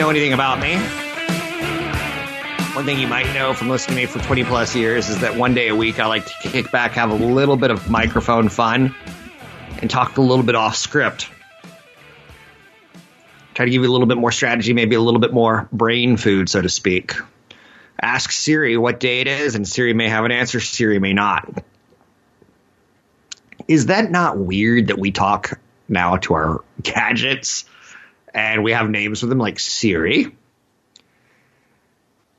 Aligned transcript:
Know 0.00 0.08
anything 0.08 0.32
about 0.32 0.58
me, 0.60 0.76
one 2.74 2.86
thing 2.86 2.98
you 2.98 3.06
might 3.06 3.30
know 3.34 3.52
from 3.52 3.68
listening 3.68 3.96
to 3.96 4.02
me 4.02 4.06
for 4.06 4.18
20 4.20 4.44
plus 4.44 4.74
years 4.74 5.10
is 5.10 5.20
that 5.20 5.36
one 5.36 5.52
day 5.52 5.68
a 5.68 5.76
week 5.76 6.00
I 6.00 6.06
like 6.06 6.24
to 6.24 6.32
kick 6.48 6.72
back, 6.72 6.92
have 6.92 7.10
a 7.10 7.14
little 7.14 7.58
bit 7.58 7.70
of 7.70 7.90
microphone 7.90 8.48
fun, 8.48 8.94
and 9.82 9.90
talk 9.90 10.16
a 10.16 10.22
little 10.22 10.42
bit 10.42 10.54
off 10.54 10.74
script. 10.74 11.28
Try 13.52 13.66
to 13.66 13.70
give 13.70 13.82
you 13.82 13.90
a 13.90 13.92
little 13.92 14.06
bit 14.06 14.16
more 14.16 14.32
strategy, 14.32 14.72
maybe 14.72 14.94
a 14.94 15.02
little 15.02 15.20
bit 15.20 15.34
more 15.34 15.68
brain 15.70 16.16
food, 16.16 16.48
so 16.48 16.62
to 16.62 16.70
speak. 16.70 17.16
Ask 18.00 18.32
Siri 18.32 18.78
what 18.78 19.00
day 19.00 19.20
it 19.20 19.26
is, 19.26 19.54
and 19.54 19.68
Siri 19.68 19.92
may 19.92 20.08
have 20.08 20.24
an 20.24 20.32
answer, 20.32 20.60
Siri 20.60 20.98
may 20.98 21.12
not. 21.12 21.62
Is 23.68 23.86
that 23.86 24.10
not 24.10 24.38
weird 24.38 24.86
that 24.86 24.98
we 24.98 25.10
talk 25.10 25.60
now 25.90 26.16
to 26.16 26.32
our 26.32 26.64
gadgets 26.82 27.66
and 28.34 28.62
we 28.62 28.72
have 28.72 28.90
names 28.90 29.20
for 29.20 29.26
them 29.26 29.38
like 29.38 29.58
Siri? 29.58 30.34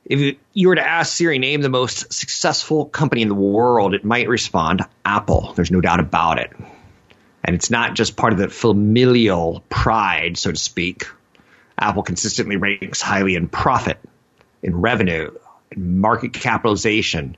If 0.04 0.36
you, 0.52 0.68
were 0.68 0.74
to 0.74 0.86
ask 0.86 1.14
Siri, 1.14 1.38
name 1.38 1.60
the 1.60 1.68
most 1.68 2.12
successful 2.12 2.86
company 2.86 3.22
in 3.22 3.28
the 3.28 3.34
world, 3.34 3.94
it 3.94 4.04
might 4.04 4.28
respond 4.28 4.82
Apple. 5.04 5.52
There's 5.54 5.70
no 5.70 5.80
doubt 5.80 6.00
about 6.00 6.38
it. 6.38 6.50
And 7.44 7.54
it's 7.54 7.70
not 7.70 7.94
just 7.94 8.16
part 8.16 8.32
of 8.32 8.38
the 8.38 8.48
familial 8.48 9.62
pride, 9.68 10.36
so 10.36 10.50
to 10.50 10.58
speak. 10.58 11.06
Apple 11.78 12.02
consistently 12.02 12.56
ranks 12.56 13.00
highly 13.00 13.36
in 13.36 13.48
profit, 13.48 13.98
in 14.62 14.80
revenue, 14.80 15.30
in 15.70 16.00
market 16.00 16.32
capitalization, 16.32 17.36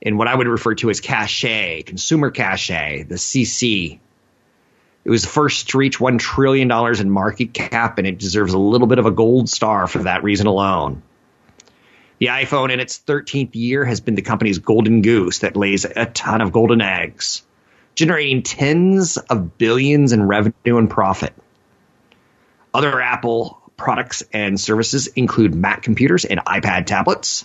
in 0.00 0.16
what 0.16 0.28
I 0.28 0.34
would 0.34 0.46
refer 0.46 0.74
to 0.76 0.90
as 0.90 1.00
cachet, 1.00 1.82
consumer 1.82 2.30
cachet, 2.30 3.04
the 3.04 3.16
CC. 3.16 3.98
It 5.04 5.10
was 5.10 5.22
the 5.22 5.28
first 5.28 5.68
to 5.70 5.78
reach 5.78 5.98
$1 5.98 6.18
trillion 6.18 6.70
in 6.70 7.10
market 7.10 7.52
cap, 7.52 7.98
and 7.98 8.06
it 8.06 8.18
deserves 8.18 8.54
a 8.54 8.58
little 8.58 8.86
bit 8.86 8.98
of 8.98 9.04
a 9.04 9.10
gold 9.10 9.50
star 9.50 9.86
for 9.86 9.98
that 10.04 10.24
reason 10.24 10.46
alone. 10.46 11.02
The 12.18 12.26
iPhone 12.26 12.72
in 12.72 12.80
its 12.80 12.98
13th 12.98 13.54
year 13.54 13.84
has 13.84 14.00
been 14.00 14.14
the 14.14 14.22
company's 14.22 14.58
golden 14.58 15.02
goose 15.02 15.40
that 15.40 15.56
lays 15.56 15.84
a 15.84 16.06
ton 16.06 16.40
of 16.40 16.52
golden 16.52 16.80
eggs, 16.80 17.42
generating 17.94 18.42
tens 18.42 19.18
of 19.18 19.58
billions 19.58 20.12
in 20.12 20.26
revenue 20.26 20.78
and 20.78 20.88
profit. 20.88 21.34
Other 22.72 23.00
Apple 23.00 23.60
products 23.76 24.22
and 24.32 24.58
services 24.58 25.08
include 25.08 25.54
Mac 25.54 25.82
computers 25.82 26.24
and 26.24 26.40
iPad 26.40 26.86
tablets, 26.86 27.44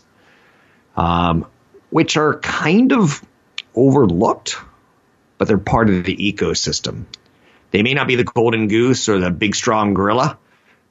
um, 0.96 1.46
which 1.90 2.16
are 2.16 2.40
kind 2.40 2.94
of 2.94 3.22
overlooked, 3.76 4.58
but 5.38 5.48
they're 5.48 5.58
part 5.58 5.90
of 5.90 6.04
the 6.06 6.16
ecosystem. 6.16 7.06
They 7.72 7.84
may 7.84 7.94
not 7.94 8.08
be 8.08 8.16
the 8.16 8.24
golden 8.24 8.68
goose 8.68 9.10
or 9.10 9.20
the 9.20 9.32
big 9.32 9.56
strong 9.56 9.94
gorilla, 9.94 10.38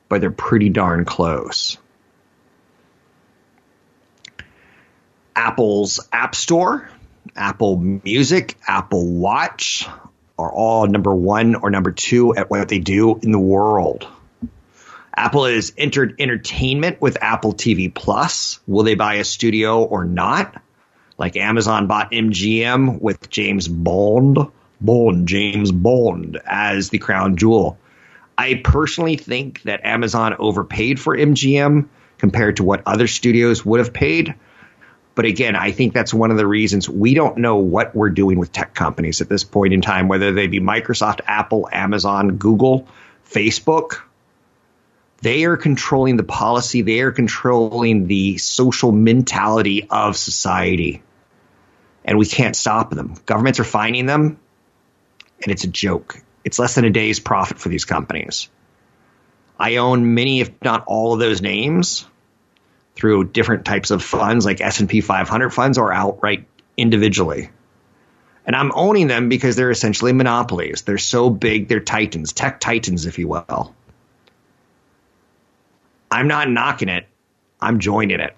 but 0.09 0.21
they're 0.21 0.31
pretty 0.31 0.69
darn 0.69 1.05
close. 1.05 1.77
Apple's 5.35 6.01
App 6.13 6.35
Store, 6.35 6.89
Apple 7.37 7.77
Music, 7.79 8.57
Apple 8.67 9.07
Watch 9.07 9.87
are 10.39 10.53
all 10.53 10.87
number 10.87 11.15
one 11.15 11.57
or 11.57 11.71
number 11.71 11.93
two 11.93 12.35
at 12.35 12.51
what 12.51 12.69
they 12.69 12.79
do 12.79 13.19
in 13.19 13.33
the 13.33 13.39
world. 13.39 14.07
Apple 15.15 15.47
has 15.47 15.73
entered 15.77 16.15
entertainment 16.21 17.01
with 17.01 17.19
Apple 17.21 17.53
TV 17.53 17.93
Plus. 17.93 18.61
Will 18.69 18.85
they 18.85 18.95
buy 18.95 19.15
a 19.15 19.25
studio 19.25 19.83
or 19.83 20.05
not? 20.05 20.63
Like 21.19 21.37
Amazon 21.37 21.89
bought 21.89 22.13
MGM 22.13 23.01
with 23.01 23.29
James 23.29 23.67
Bond, 23.67 24.39
Bond, 24.81 25.29
James 25.29 25.73
Bond 25.73 26.41
as 26.47 26.91
the 26.91 26.99
crown 26.99 27.37
jewel. 27.37 27.79
I 28.37 28.61
personally 28.63 29.17
think 29.17 29.63
that 29.63 29.85
Amazon 29.85 30.37
overpaid 30.39 31.01
for 31.01 31.17
MGM 31.17 31.89
compared 32.19 32.57
to 32.57 32.65
what 32.65 32.83
other 32.87 33.07
studios 33.07 33.65
would 33.65 33.81
have 33.81 33.93
paid. 33.93 34.35
But 35.15 35.25
again, 35.25 35.57
I 35.57 35.73
think 35.73 35.95
that's 35.95 36.15
one 36.15 36.31
of 36.31 36.37
the 36.37 36.47
reasons 36.47 36.89
we 36.89 37.15
don't 37.15 37.39
know 37.39 37.57
what 37.57 37.95
we're 37.97 38.11
doing 38.11 38.39
with 38.39 38.53
tech 38.53 38.75
companies 38.75 39.21
at 39.21 39.29
this 39.29 39.43
point 39.43 39.73
in 39.73 39.81
time, 39.81 40.07
whether 40.07 40.31
they 40.31 40.47
be 40.47 40.61
Microsoft, 40.61 41.23
Apple, 41.27 41.69
Amazon, 41.73 42.37
Google, 42.37 42.87
Facebook. 43.29 44.03
They 45.21 45.45
are 45.45 45.57
controlling 45.57 46.17
the 46.17 46.23
policy, 46.23 46.83
they 46.83 47.01
are 47.01 47.11
controlling 47.11 48.07
the 48.07 48.39
social 48.39 48.93
mentality 48.93 49.89
of 49.91 50.17
society. 50.17 51.03
And 52.05 52.17
we 52.17 52.27
can't 52.27 52.55
stop 52.55 52.91
them. 52.91 53.17
Governments 53.27 53.59
are 53.59 53.65
fining 53.65 54.07
them, 54.07 54.39
and 55.43 55.53
it's 55.53 55.65
a 55.65 55.69
joke. 55.69 56.21
It's 56.45 56.59
less 56.59 56.75
than 56.75 56.85
a 56.85 56.91
day's 56.91 57.21
profit 57.21 57.59
for 57.59 57.69
these 57.69 57.85
companies. 57.85 58.49
I 59.59 59.77
own 59.77 60.15
many, 60.15 60.41
if 60.41 60.51
not 60.63 60.85
all 60.87 61.15
of 61.15 61.19
those 61.19 61.43
names 61.43 62.07
through 62.95 63.25
different 63.25 63.65
types 63.65 63.91
of 63.91 64.03
funds 64.03 64.45
like 64.45 64.61
S&P 64.61 65.01
500 65.01 65.51
funds 65.51 65.79
or 65.79 65.93
outright 65.93 66.47
individually. 66.77 67.51
And 68.47 68.57
I'm 68.57 68.73
owning 68.75 69.09
them 69.09 69.29
because 69.29 69.57
they're 69.57 69.71
essentially 69.71 70.13
monopolies. 70.13 70.83
They're 70.83 70.99
so 70.99 71.29
big, 71.29 71.69
they're 71.69 71.81
titans, 71.81 72.33
tech 72.33 72.61
titans, 72.61 73.07
if 73.07 73.19
you 73.19 73.29
will. 73.29 73.75
I'm 76.11 76.29
not 76.29 76.49
knocking 76.49 76.89
it, 76.89 77.07
I'm 77.61 77.79
joining 77.79 78.21
it. 78.21 78.35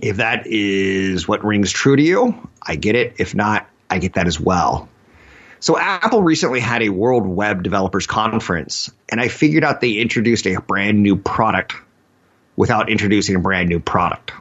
If 0.00 0.18
that 0.18 0.46
is 0.46 1.26
what 1.26 1.44
rings 1.44 1.70
true 1.70 1.96
to 1.96 2.02
you, 2.02 2.48
I 2.62 2.76
get 2.76 2.96
it. 2.96 3.14
If 3.18 3.34
not, 3.34 3.66
I 3.90 3.98
get 3.98 4.14
that 4.14 4.26
as 4.26 4.38
well. 4.38 4.88
So 5.62 5.78
Apple 5.78 6.24
recently 6.24 6.58
had 6.58 6.82
a 6.82 6.88
World 6.88 7.24
Web 7.24 7.62
Developers 7.62 8.08
Conference, 8.08 8.90
and 9.08 9.20
I 9.20 9.28
figured 9.28 9.62
out 9.62 9.80
they 9.80 9.92
introduced 9.92 10.44
a 10.48 10.60
brand 10.60 11.00
new 11.00 11.14
product 11.14 11.76
without 12.56 12.90
introducing 12.90 13.36
a 13.36 13.38
brand 13.38 13.68
new 13.68 13.78
product. 13.78 14.32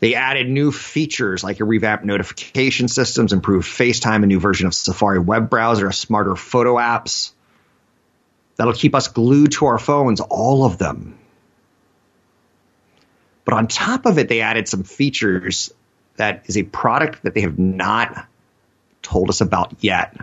They 0.00 0.14
added 0.14 0.50
new 0.50 0.70
features 0.70 1.42
like 1.42 1.60
a 1.60 1.64
revamped 1.64 2.04
notification 2.04 2.86
systems, 2.86 3.32
improved 3.32 3.66
FaceTime, 3.66 4.24
a 4.24 4.26
new 4.26 4.38
version 4.40 4.66
of 4.66 4.74
Safari 4.74 5.20
web 5.20 5.48
browser, 5.48 5.90
smarter 5.90 6.36
photo 6.36 6.74
apps. 6.74 7.32
That'll 8.56 8.74
keep 8.74 8.94
us 8.94 9.08
glued 9.08 9.52
to 9.52 9.64
our 9.64 9.78
phones, 9.78 10.20
all 10.20 10.66
of 10.66 10.76
them. 10.76 11.18
But 13.46 13.54
on 13.54 13.68
top 13.68 14.04
of 14.04 14.18
it, 14.18 14.28
they 14.28 14.42
added 14.42 14.68
some 14.68 14.82
features 14.82 15.72
that 16.16 16.42
is 16.44 16.58
a 16.58 16.62
product 16.62 17.22
that 17.22 17.32
they 17.32 17.40
have 17.40 17.58
not 17.58 18.26
told 19.04 19.28
us 19.30 19.40
about 19.40 19.74
yet 19.80 20.16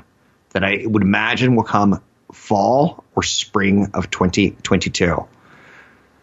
that 0.49 0.63
I 0.63 0.83
would 0.85 1.03
imagine 1.03 1.55
will 1.55 1.63
come 1.63 2.01
fall 2.33 3.03
or 3.15 3.23
spring 3.23 3.91
of 3.93 4.09
2022. 4.09 5.27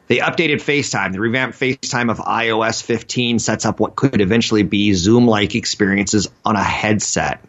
They 0.08 0.18
updated 0.18 0.56
FaceTime. 0.56 1.12
The 1.12 1.20
revamped 1.20 1.58
FaceTime 1.58 2.10
of 2.10 2.18
iOS 2.18 2.82
15 2.82 3.38
sets 3.38 3.66
up 3.66 3.78
what 3.78 3.94
could 3.94 4.20
eventually 4.20 4.62
be 4.62 4.94
Zoom 4.94 5.26
like 5.26 5.54
experiences 5.54 6.28
on 6.44 6.56
a 6.56 6.62
headset. 6.62 7.44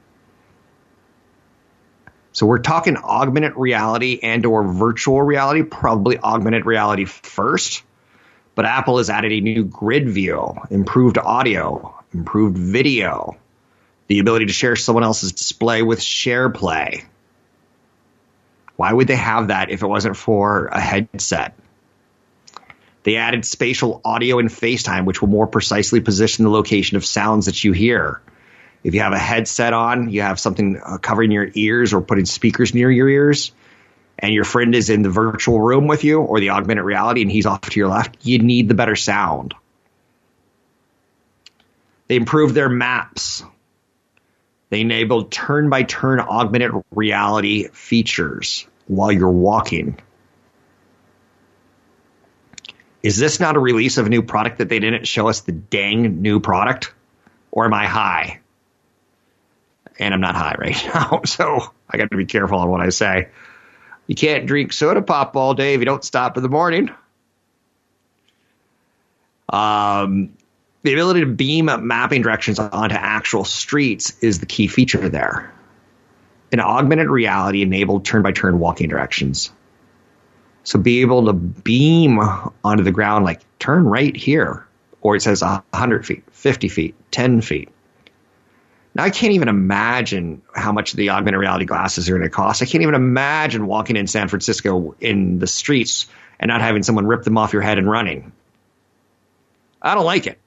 So 2.33 2.45
we're 2.45 2.59
talking 2.59 2.97
augmented 2.97 3.55
reality 3.55 4.19
and 4.21 4.45
or 4.45 4.63
virtual 4.63 5.21
reality, 5.21 5.63
probably 5.63 6.17
augmented 6.19 6.65
reality 6.65 7.05
first. 7.05 7.83
But 8.55 8.65
Apple 8.65 8.97
has 8.97 9.09
added 9.09 9.31
a 9.31 9.39
new 9.39 9.63
grid 9.63 10.09
view, 10.09 10.55
improved 10.69 11.17
audio, 11.17 11.97
improved 12.13 12.57
video, 12.57 13.37
the 14.09 14.19
ability 14.19 14.47
to 14.47 14.53
share 14.53 14.75
someone 14.75 15.03
else's 15.03 15.31
display 15.31 15.81
with 15.83 15.99
SharePlay. 15.99 17.05
Why 18.75 18.91
would 18.91 19.07
they 19.07 19.15
have 19.15 19.49
that 19.49 19.69
if 19.69 19.83
it 19.83 19.87
wasn't 19.87 20.17
for 20.17 20.65
a 20.65 20.79
headset? 20.79 21.53
They 23.03 23.15
added 23.15 23.45
spatial 23.45 24.01
audio 24.03 24.39
in 24.39 24.47
FaceTime, 24.47 25.05
which 25.05 25.21
will 25.21 25.29
more 25.29 25.47
precisely 25.47 26.01
position 26.01 26.43
the 26.43 26.51
location 26.51 26.97
of 26.97 27.05
sounds 27.05 27.45
that 27.45 27.63
you 27.63 27.71
hear. 27.71 28.21
If 28.83 28.93
you 28.93 29.01
have 29.01 29.13
a 29.13 29.19
headset 29.19 29.73
on, 29.73 30.09
you 30.09 30.21
have 30.21 30.39
something 30.39 30.81
uh, 30.83 30.97
covering 30.97 31.31
your 31.31 31.49
ears 31.53 31.93
or 31.93 32.01
putting 32.01 32.25
speakers 32.25 32.73
near 32.73 32.89
your 32.89 33.09
ears, 33.09 33.51
and 34.17 34.33
your 34.33 34.43
friend 34.43 34.73
is 34.73 34.89
in 34.89 35.01
the 35.01 35.09
virtual 35.09 35.61
room 35.61 35.87
with 35.87 36.03
you 36.03 36.21
or 36.21 36.39
the 36.39 36.49
augmented 36.49 36.83
reality 36.83 37.21
and 37.21 37.31
he's 37.31 37.45
off 37.45 37.61
to 37.61 37.79
your 37.79 37.89
left, 37.89 38.17
you 38.25 38.39
need 38.39 38.67
the 38.69 38.73
better 38.73 38.95
sound. 38.95 39.53
They 42.07 42.15
improved 42.15 42.55
their 42.55 42.69
maps. 42.69 43.43
They 44.69 44.81
enabled 44.81 45.31
turn 45.31 45.69
by 45.69 45.83
turn 45.83 46.19
augmented 46.19 46.71
reality 46.91 47.69
features 47.69 48.67
while 48.87 49.11
you're 49.11 49.29
walking. 49.29 49.97
Is 53.01 53.17
this 53.17 53.39
not 53.39 53.55
a 53.55 53.59
release 53.59 53.97
of 53.97 54.05
a 54.05 54.09
new 54.09 54.21
product 54.21 54.57
that 54.57 54.69
they 54.69 54.79
didn't 54.79 55.07
show 55.07 55.27
us 55.27 55.41
the 55.41 55.51
dang 55.51 56.21
new 56.21 56.39
product? 56.39 56.93
Or 57.51 57.65
am 57.65 57.73
I 57.73 57.85
high? 57.85 58.41
And 59.97 60.13
I'm 60.13 60.21
not 60.21 60.35
high 60.35 60.55
right 60.59 60.85
now, 60.93 61.21
so 61.25 61.73
I 61.89 61.97
got 61.97 62.11
to 62.11 62.17
be 62.17 62.25
careful 62.25 62.59
on 62.59 62.69
what 62.69 62.81
I 62.81 62.89
say. 62.89 63.29
You 64.07 64.15
can't 64.15 64.45
drink 64.45 64.73
soda 64.73 65.01
pop 65.01 65.35
all 65.35 65.53
day 65.53 65.73
if 65.73 65.79
you 65.79 65.85
don't 65.85 66.03
stop 66.03 66.37
in 66.37 66.43
the 66.43 66.49
morning. 66.49 66.89
Um, 69.47 70.33
the 70.83 70.93
ability 70.93 71.21
to 71.21 71.25
beam 71.25 71.65
mapping 71.65 72.21
directions 72.21 72.59
onto 72.59 72.95
actual 72.95 73.43
streets 73.43 74.17
is 74.21 74.39
the 74.39 74.45
key 74.45 74.67
feature 74.67 75.09
there. 75.09 75.53
An 76.51 76.59
augmented 76.59 77.09
reality 77.09 77.61
enabled 77.61 78.05
turn 78.05 78.21
by 78.21 78.31
turn 78.31 78.59
walking 78.59 78.89
directions. 78.89 79.51
So 80.63 80.79
be 80.79 81.01
able 81.01 81.25
to 81.25 81.33
beam 81.33 82.19
onto 82.63 82.83
the 82.83 82.91
ground, 82.91 83.25
like 83.25 83.41
turn 83.59 83.83
right 83.83 84.15
here, 84.15 84.65
or 85.01 85.15
it 85.15 85.21
says 85.21 85.41
100 85.41 86.05
feet, 86.05 86.23
50 86.31 86.67
feet, 86.69 86.95
10 87.11 87.41
feet. 87.41 87.69
Now, 88.95 89.03
I 89.03 89.11
can't 89.11 89.33
even 89.33 89.47
imagine 89.47 90.41
how 90.55 90.71
much 90.71 90.93
the 90.93 91.11
augmented 91.11 91.39
reality 91.39 91.65
glasses 91.65 92.09
are 92.09 92.13
going 92.13 92.23
to 92.23 92.29
cost. 92.29 92.61
I 92.61 92.65
can't 92.65 92.81
even 92.81 92.95
imagine 92.95 93.67
walking 93.67 93.95
in 93.95 94.07
San 94.07 94.27
Francisco 94.27 94.95
in 94.99 95.39
the 95.39 95.47
streets 95.47 96.07
and 96.39 96.49
not 96.49 96.61
having 96.61 96.83
someone 96.83 97.05
rip 97.05 97.23
them 97.23 97.37
off 97.37 97.53
your 97.53 97.61
head 97.61 97.77
and 97.77 97.89
running. 97.89 98.31
I 99.81 99.93
don't 99.93 100.05
like 100.05 100.25
it. 100.27 100.39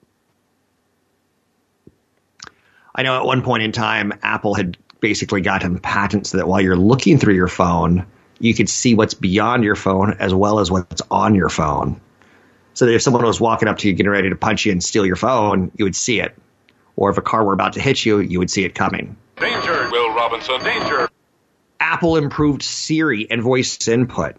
I 2.95 3.03
know 3.03 3.17
at 3.17 3.25
one 3.25 3.43
point 3.43 3.63
in 3.63 3.73
time, 3.73 4.13
Apple 4.23 4.55
had 4.55 4.77
basically 5.01 5.41
gotten 5.41 5.79
patents 5.79 6.33
that 6.33 6.47
while 6.47 6.61
you're 6.61 6.77
looking 6.77 7.19
through 7.19 7.35
your 7.35 7.49
phone, 7.49 8.07
you 8.39 8.55
could 8.55 8.69
see 8.69 8.95
what's 8.95 9.15
beyond 9.15 9.65
your 9.65 9.77
phone 9.77 10.15
as 10.19 10.35
well 10.35 10.59
as 10.59 10.71
what's 10.71 11.03
on 11.11 11.35
your 11.35 11.49
phone. 11.49 12.01
So 12.75 12.87
that 12.87 12.95
if 12.95 13.03
someone 13.03 13.25
was 13.25 13.41
walking 13.41 13.69
up 13.69 13.79
to 13.79 13.89
you, 13.89 13.95
getting 13.95 14.11
ready 14.11 14.31
to 14.31 14.37
punch 14.37 14.65
you 14.65 14.73
and 14.73 14.83
steal 14.83 15.07
your 15.07 15.17
phone, 15.17 15.71
you 15.77 15.85
would 15.85 15.97
see 15.97 16.21
it. 16.21 16.35
Or 16.97 17.11
if 17.11 17.19
a 17.19 17.23
car 17.23 17.45
were 17.45 17.53
about 17.53 17.75
to 17.75 17.81
hit 17.81 18.05
you, 18.05 18.19
you 18.19 18.39
would 18.39 18.51
see 18.51 18.65
it 18.65 18.75
coming. 18.75 19.17
Danger, 19.37 19.89
Will 19.91 20.15
Robinson, 20.15 20.63
danger. 20.63 21.09
Apple 21.81 22.17
improved 22.17 22.63
Siri 22.63 23.31
and 23.31 23.43
voice 23.43 23.89
input. 23.89 24.37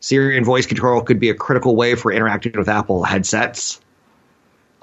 Siri 0.00 0.36
and 0.36 0.46
voice 0.46 0.66
control 0.66 1.00
could 1.00 1.18
be 1.18 1.30
a 1.30 1.34
critical 1.34 1.74
way 1.74 1.94
for 1.94 2.12
interacting 2.12 2.52
with 2.56 2.68
Apple 2.68 3.02
headsets. 3.02 3.80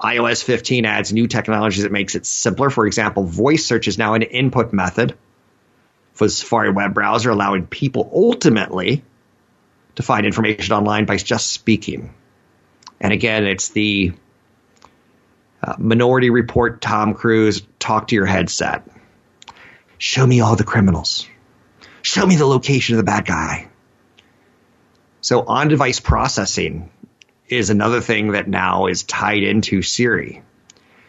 iOS 0.00 0.42
15 0.42 0.84
adds 0.84 1.12
new 1.12 1.26
technologies 1.26 1.84
that 1.84 1.92
makes 1.92 2.14
it 2.14 2.26
simpler. 2.26 2.70
For 2.70 2.86
example, 2.86 3.24
voice 3.24 3.64
search 3.64 3.88
is 3.88 3.98
now 3.98 4.14
an 4.14 4.22
input 4.22 4.72
method 4.72 5.16
for 6.12 6.26
the 6.26 6.30
Safari 6.30 6.70
web 6.70 6.94
browser, 6.94 7.30
allowing 7.30 7.66
people 7.66 8.10
ultimately 8.12 9.04
to 9.96 10.02
find 10.02 10.26
information 10.26 10.74
online 10.74 11.04
by 11.04 11.16
just 11.16 11.52
speaking. 11.52 12.12
And 13.00 13.12
again, 13.12 13.46
it's 13.46 13.68
the 13.70 14.12
uh, 15.62 15.74
Minority 15.78 16.30
Report 16.30 16.80
Tom 16.80 17.14
Cruise 17.14 17.62
talk 17.78 18.08
to 18.08 18.14
your 18.14 18.26
headset. 18.26 18.86
Show 19.98 20.26
me 20.26 20.40
all 20.40 20.56
the 20.56 20.64
criminals. 20.64 21.26
Show 22.02 22.26
me 22.26 22.36
the 22.36 22.46
location 22.46 22.94
of 22.94 22.98
the 22.98 23.04
bad 23.04 23.24
guy. 23.24 23.68
So 25.20 25.42
on 25.42 25.68
device 25.68 26.00
processing 26.00 26.90
is 27.48 27.70
another 27.70 28.00
thing 28.00 28.32
that 28.32 28.48
now 28.48 28.86
is 28.86 29.02
tied 29.02 29.42
into 29.42 29.82
Siri. 29.82 30.42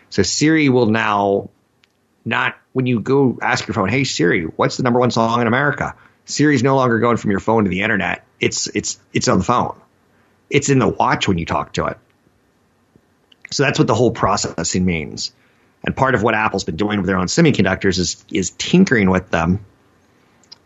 So 0.09 0.23
Siri 0.23 0.69
will 0.69 0.87
now 0.87 1.49
not 2.23 2.55
when 2.73 2.85
you 2.85 2.99
go 2.99 3.37
ask 3.41 3.67
your 3.67 3.75
phone, 3.75 3.89
"Hey 3.89 4.03
Siri, 4.03 4.43
what's 4.43 4.77
the 4.77 4.83
number 4.83 4.99
one 4.99 5.11
song 5.11 5.41
in 5.41 5.47
America?" 5.47 5.95
Siri's 6.25 6.63
no 6.63 6.75
longer 6.75 6.99
going 6.99 7.17
from 7.17 7.31
your 7.31 7.39
phone 7.39 7.63
to 7.63 7.69
the 7.69 7.81
internet. 7.81 8.25
It's 8.39 8.67
it's 8.67 8.99
it's 9.13 9.27
on 9.27 9.37
the 9.37 9.43
phone. 9.43 9.79
It's 10.49 10.69
in 10.69 10.79
the 10.79 10.87
watch 10.87 11.27
when 11.27 11.37
you 11.37 11.45
talk 11.45 11.73
to 11.73 11.85
it. 11.85 11.97
So 13.51 13.63
that's 13.63 13.79
what 13.79 13.87
the 13.87 13.95
whole 13.95 14.11
processing 14.11 14.85
means. 14.85 15.31
And 15.83 15.95
part 15.95 16.15
of 16.15 16.23
what 16.23 16.33
Apple's 16.33 16.63
been 16.63 16.75
doing 16.75 16.97
with 16.97 17.07
their 17.07 17.17
own 17.17 17.27
semiconductors 17.27 17.99
is 17.99 18.25
is 18.31 18.49
tinkering 18.51 19.09
with 19.09 19.29
them 19.29 19.65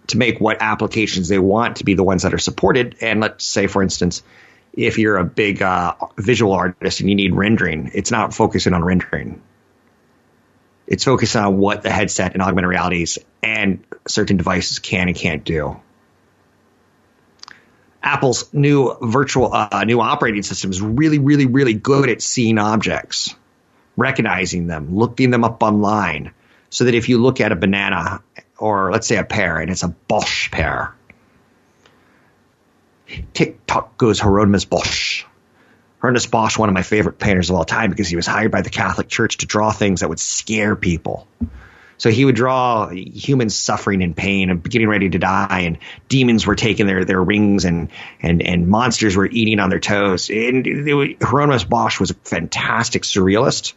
to 0.07 0.17
make 0.17 0.39
what 0.39 0.57
applications 0.61 1.27
they 1.27 1.39
want 1.39 1.77
to 1.77 1.83
be 1.83 1.93
the 1.93 2.03
ones 2.03 2.23
that 2.23 2.33
are 2.33 2.39
supported. 2.39 2.95
And 3.01 3.19
let's 3.19 3.45
say, 3.45 3.67
for 3.67 3.83
instance, 3.83 4.23
if 4.85 4.97
you're 4.97 5.17
a 5.17 5.25
big 5.25 5.61
uh, 5.61 5.95
visual 6.17 6.53
artist 6.53 7.01
and 7.01 7.09
you 7.09 7.15
need 7.15 7.33
rendering, 7.33 7.91
it's 7.93 8.11
not 8.11 8.33
focusing 8.33 8.73
on 8.73 8.83
rendering. 8.83 9.41
It's 10.87 11.03
focused 11.03 11.35
on 11.35 11.57
what 11.57 11.83
the 11.83 11.91
headset 11.91 12.33
and 12.33 12.41
augmented 12.41 12.69
realities 12.69 13.19
and 13.43 13.83
certain 14.07 14.37
devices 14.37 14.79
can 14.79 15.09
and 15.09 15.17
can't 15.17 15.43
do. 15.43 15.79
Apple's 18.01 18.51
new 18.53 18.95
virtual 19.01 19.53
uh, 19.53 19.83
new 19.85 19.99
operating 19.99 20.43
system 20.43 20.71
is 20.71 20.81
really, 20.81 21.19
really, 21.19 21.45
really 21.45 21.73
good 21.73 22.09
at 22.09 22.21
seeing 22.21 22.57
objects, 22.57 23.35
recognizing 23.97 24.67
them, 24.67 24.95
looking 24.95 25.29
them 25.29 25.43
up 25.43 25.61
online, 25.61 26.31
so 26.69 26.85
that 26.85 26.95
if 26.95 27.09
you 27.09 27.17
look 27.17 27.41
at 27.41 27.51
a 27.51 27.57
banana 27.57 28.21
or 28.57 28.93
let's 28.93 29.07
say 29.07 29.17
a 29.17 29.25
pear 29.25 29.57
and 29.57 29.69
it's 29.69 29.83
a 29.83 29.89
Bosch 29.89 30.49
pear, 30.49 30.95
tick 33.33 33.65
tock 33.65 33.97
goes 33.97 34.19
Hieronymus 34.19 34.65
Bosch. 34.65 35.25
Ernest 36.01 36.31
Bosch, 36.31 36.57
one 36.57 36.69
of 36.69 36.73
my 36.73 36.83
favorite 36.83 37.19
painters 37.19 37.49
of 37.49 37.57
all 37.57 37.65
time, 37.65 37.89
because 37.89 38.07
he 38.07 38.15
was 38.15 38.25
hired 38.25 38.51
by 38.51 38.61
the 38.61 38.69
Catholic 38.69 39.09
Church 39.09 39.37
to 39.37 39.45
draw 39.45 39.71
things 39.71 39.99
that 39.99 40.09
would 40.09 40.19
scare 40.19 40.75
people. 40.75 41.27
So 41.97 42.09
he 42.09 42.23
would 42.23 42.35
draw 42.35 42.87
humans 42.89 43.55
suffering 43.57 44.01
and 44.01 44.15
pain 44.15 44.49
and 44.49 44.63
getting 44.63 44.87
ready 44.87 45.09
to 45.09 45.19
die, 45.19 45.63
and 45.65 45.77
demons 46.07 46.47
were 46.47 46.55
taking 46.55 46.87
their, 46.87 47.03
their 47.03 47.21
rings, 47.21 47.65
and, 47.65 47.89
and, 48.21 48.41
and 48.41 48.69
monsters 48.69 49.17
were 49.17 49.25
eating 49.25 49.59
on 49.59 49.69
their 49.69 49.81
toes. 49.81 50.29
And 50.29 50.65
Hieronymus 51.21 51.65
Bosch 51.65 51.99
was 51.99 52.11
a 52.11 52.13
fantastic 52.13 53.03
surrealist. 53.03 53.73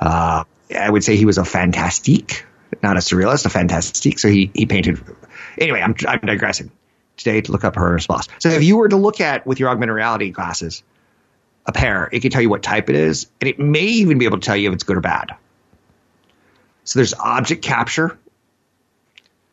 Uh, 0.00 0.42
I 0.76 0.90
would 0.90 1.04
say 1.04 1.14
he 1.14 1.26
was 1.26 1.38
a 1.38 1.44
fantastique, 1.44 2.44
not 2.82 2.96
a 2.96 3.00
surrealist, 3.00 3.46
a 3.46 3.50
fantastique. 3.50 4.18
So 4.18 4.28
he, 4.28 4.50
he 4.52 4.66
painted. 4.66 5.00
Anyway, 5.56 5.80
I'm, 5.80 5.94
I'm 6.08 6.18
digressing 6.18 6.72
today 7.16 7.40
to 7.40 7.52
look 7.52 7.64
up 7.64 7.76
her 7.76 7.98
Bosch. 8.08 8.28
So 8.38 8.50
if 8.50 8.62
you 8.62 8.76
were 8.76 8.88
to 8.88 8.96
look 8.96 9.20
at 9.20 9.46
with 9.46 9.60
your 9.60 9.68
augmented 9.68 9.94
reality 9.94 10.30
glasses, 10.30 10.82
a 11.66 11.72
pair, 11.72 12.08
it 12.12 12.20
can 12.20 12.30
tell 12.30 12.42
you 12.42 12.50
what 12.50 12.62
type 12.62 12.90
it 12.90 12.96
is, 12.96 13.26
and 13.40 13.48
it 13.48 13.58
may 13.58 13.84
even 13.84 14.18
be 14.18 14.24
able 14.26 14.38
to 14.38 14.44
tell 14.44 14.56
you 14.56 14.68
if 14.68 14.74
it's 14.74 14.84
good 14.84 14.96
or 14.96 15.00
bad. 15.00 15.34
So 16.84 16.98
there's 16.98 17.14
object 17.14 17.62
capture. 17.62 18.18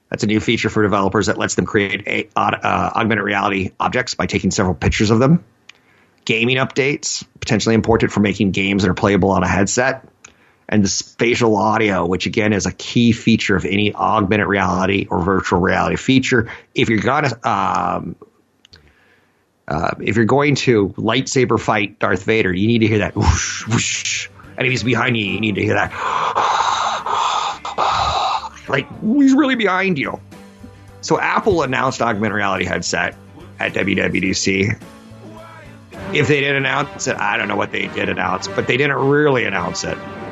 That's 0.10 0.24
a 0.24 0.28
new 0.28 0.42
feature 0.42 0.70
for 0.70 0.84
developers 0.84 1.28
that 1.28 1.38
lets 1.38 1.56
them 1.56 1.66
create 1.66 2.06
a, 2.06 2.30
uh, 2.36 2.92
augmented 2.96 3.24
reality 3.24 3.72
objects 3.80 4.14
by 4.14 4.26
taking 4.26 4.52
several 4.52 4.76
pictures 4.76 5.10
of 5.10 5.20
them. 5.20 5.46
Gaming 6.26 6.58
updates, 6.58 7.26
potentially 7.40 7.76
important 7.76 8.12
for 8.12 8.20
making 8.20 8.52
games 8.52 8.84
that 8.84 8.90
are 8.90 8.94
playable 8.94 9.32
on 9.32 9.44
a 9.44 9.48
headset. 9.48 10.06
And 10.72 10.84
the 10.84 10.88
spatial 10.88 11.58
audio, 11.58 12.06
which 12.06 12.26
again 12.26 12.54
is 12.54 12.66
a 12.66 12.72
key 12.72 13.12
feature 13.12 13.58
of 13.58 13.66
any 13.66 13.94
augmented 13.94 14.48
reality 14.48 15.06
or 15.12 15.22
virtual 15.22 15.60
reality 15.60 15.98
feature. 15.98 16.50
If 16.74 16.90
you're 16.90 17.02
to 17.02 17.50
um, 17.50 18.16
Uh, 19.68 19.92
if 20.02 20.16
you're 20.18 20.26
going 20.26 20.56
to 20.56 20.90
lightsaber 20.98 21.60
fight 21.60 21.98
Darth 22.00 22.24
Vader, 22.24 22.52
you 22.54 22.68
need 22.68 22.80
to 22.80 22.88
hear 22.88 22.98
that 23.00 23.16
whoosh, 23.16 23.68
whoosh. 23.68 24.30
And 24.58 24.68
if 24.68 24.72
he's 24.72 24.84
behind 24.84 25.16
you, 25.16 25.26
you 25.26 25.40
need 25.40 25.56
to 25.56 25.62
hear 25.62 25.76
that. 25.76 25.92
like, 28.68 28.88
he's 29.02 29.34
really 29.34 29.56
behind 29.56 29.98
you. 29.98 30.20
So 31.00 31.20
Apple 31.20 31.64
announced 31.64 32.02
augmented 32.02 32.36
reality 32.36 32.66
headset 32.66 33.16
at 33.60 33.74
WWDC. 33.74 34.82
If 36.14 36.28
they 36.28 36.42
didn't 36.42 36.58
announce 36.58 37.08
it, 37.08 37.16
I 37.16 37.38
don't 37.38 37.48
know 37.48 37.56
what 37.56 37.72
they 37.72 37.88
did 37.88 38.10
announce, 38.10 38.48
but 38.50 38.68
they 38.68 38.76
didn't 38.76 38.98
really 38.98 39.46
announce 39.46 39.84
it. 39.86 39.98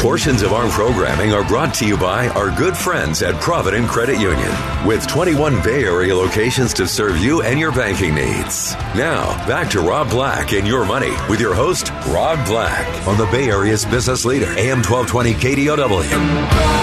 Portions 0.00 0.40
of 0.40 0.54
our 0.54 0.66
programming 0.70 1.34
are 1.34 1.46
brought 1.46 1.74
to 1.74 1.86
you 1.86 1.94
by 1.94 2.28
our 2.28 2.50
good 2.56 2.74
friends 2.74 3.20
at 3.20 3.38
Provident 3.38 3.86
Credit 3.86 4.18
Union, 4.18 4.50
with 4.86 5.06
21 5.06 5.62
Bay 5.62 5.84
Area 5.84 6.16
locations 6.16 6.72
to 6.72 6.88
serve 6.88 7.18
you 7.18 7.42
and 7.42 7.60
your 7.60 7.70
banking 7.70 8.14
needs. 8.14 8.72
Now, 8.96 9.36
back 9.46 9.68
to 9.72 9.82
Rob 9.82 10.08
Black 10.08 10.54
and 10.54 10.66
Your 10.66 10.86
Money 10.86 11.12
with 11.28 11.38
your 11.38 11.54
host, 11.54 11.90
Rob 12.06 12.42
Black, 12.46 13.06
on 13.06 13.18
the 13.18 13.26
Bay 13.26 13.50
Area's 13.50 13.84
business 13.84 14.24
leader, 14.24 14.46
AM 14.56 14.82
1220 14.82 15.34
KDOW. 15.34 16.74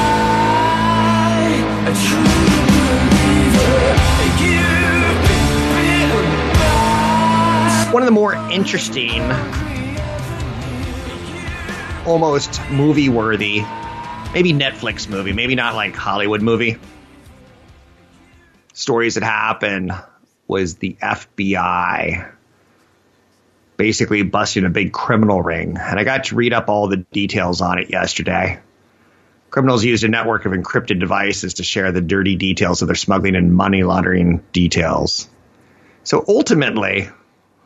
One 7.92 8.04
of 8.04 8.06
the 8.06 8.12
more 8.12 8.36
interesting 8.52 9.24
almost 12.08 12.62
movie 12.72 13.10
worthy, 13.10 13.62
maybe 14.34 14.54
Netflix 14.54 15.10
movie, 15.10 15.34
maybe 15.34 15.56
not 15.56 15.76
like 15.76 15.94
Hollywood 15.94 16.42
movie. 16.42 16.78
Stories 18.74 19.16
that 19.16 19.24
happen 19.24 19.92
was 20.48 20.76
the 20.76 20.96
FBI 21.02 22.34
basically 23.76 24.24
busting 24.24 24.66
a 24.66 24.70
big 24.70 24.94
criminal 24.94 25.42
ring. 25.42 25.78
And 25.78 26.00
I 26.00 26.04
got 26.06 26.26
to 26.26 26.36
read 26.36 26.54
up 26.54 26.70
all 26.70 26.88
the 26.88 26.98
details 26.98 27.62
on 27.62 27.78
it 27.78 27.90
yesterday. 27.90 28.60
Criminals 29.50 29.84
used 29.84 30.04
a 30.04 30.08
network 30.08 30.46
of 30.46 30.54
encrypted 30.54 31.00
devices 31.00 31.56
to 31.56 31.64
share 31.64 31.92
the 31.92 32.02
dirty 32.02 32.36
details 32.36 32.82
of 32.82 32.88
their 32.88 32.96
smuggling 32.96 33.36
and 33.36 33.54
money 33.54 33.84
laundering 33.84 34.44
details. 34.54 35.30
So 36.04 36.24
ultimately, 36.28 37.04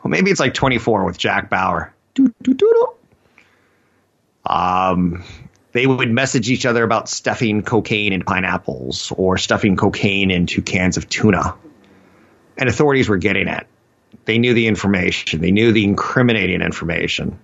well, 0.02 0.10
maybe 0.10 0.30
it's 0.30 0.40
like 0.40 0.54
24 0.54 1.04
with 1.04 1.16
Jack 1.16 1.48
Bauer. 1.48 1.94
Doo, 2.14 2.34
doo, 2.42 2.54
doo, 2.54 2.94
um, 4.52 5.24
they 5.72 5.86
would 5.86 6.10
message 6.10 6.50
each 6.50 6.66
other 6.66 6.84
about 6.84 7.08
stuffing 7.08 7.62
cocaine 7.62 8.12
in 8.12 8.22
pineapples 8.22 9.10
or 9.16 9.38
stuffing 9.38 9.76
cocaine 9.76 10.30
into 10.30 10.60
cans 10.60 10.98
of 10.98 11.08
tuna. 11.08 11.54
And 12.58 12.68
authorities 12.68 13.08
were 13.08 13.16
getting 13.16 13.48
it. 13.48 13.66
They 14.26 14.36
knew 14.36 14.52
the 14.52 14.66
information, 14.66 15.40
they 15.40 15.50
knew 15.50 15.72
the 15.72 15.84
incriminating 15.84 16.60
information. 16.60 17.38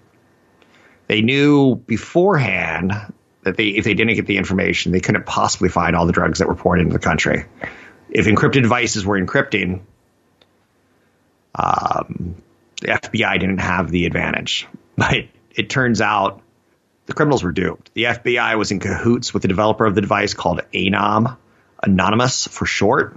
They 1.06 1.22
knew 1.22 1.76
beforehand 1.76 2.92
that 3.44 3.56
they, 3.56 3.68
if 3.68 3.84
they 3.84 3.94
didn't 3.94 4.14
get 4.14 4.26
the 4.26 4.36
information, 4.36 4.92
they 4.92 5.00
couldn't 5.00 5.24
possibly 5.24 5.70
find 5.70 5.96
all 5.96 6.04
the 6.04 6.12
drugs 6.12 6.38
that 6.40 6.48
were 6.48 6.54
poured 6.54 6.80
into 6.80 6.92
the 6.92 6.98
country. 6.98 7.46
If 8.10 8.26
encrypted 8.26 8.62
devices 8.62 9.06
were 9.06 9.18
encrypting, 9.18 9.80
um, 11.54 12.34
the 12.82 12.88
FBI 12.88 13.40
didn't 13.40 13.58
have 13.58 13.90
the 13.90 14.04
advantage. 14.04 14.68
But 14.98 15.26
it 15.54 15.70
turns 15.70 16.00
out 16.00 16.42
the 17.08 17.14
criminals 17.14 17.42
were 17.42 17.52
doomed. 17.52 17.90
The 17.94 18.04
FBI 18.04 18.56
was 18.58 18.70
in 18.70 18.80
cahoots 18.80 19.32
with 19.32 19.40
the 19.40 19.48
developer 19.48 19.86
of 19.86 19.94
the 19.94 20.02
device 20.02 20.34
called 20.34 20.60
Anom, 20.74 21.38
Anonymous 21.82 22.46
for 22.46 22.66
short. 22.66 23.16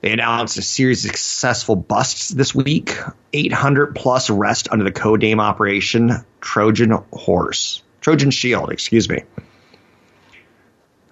They 0.00 0.12
announced 0.12 0.56
a 0.56 0.62
series 0.62 1.04
of 1.04 1.10
successful 1.10 1.76
busts 1.76 2.30
this 2.30 2.54
week 2.54 2.96
800 3.34 3.94
plus 3.94 4.30
arrests 4.30 4.68
under 4.70 4.82
the 4.82 4.92
code 4.92 5.20
name 5.20 5.40
Operation 5.40 6.24
Trojan 6.40 6.90
Horse. 7.12 7.82
Trojan 8.00 8.30
Shield, 8.30 8.72
excuse 8.72 9.08
me. 9.08 9.22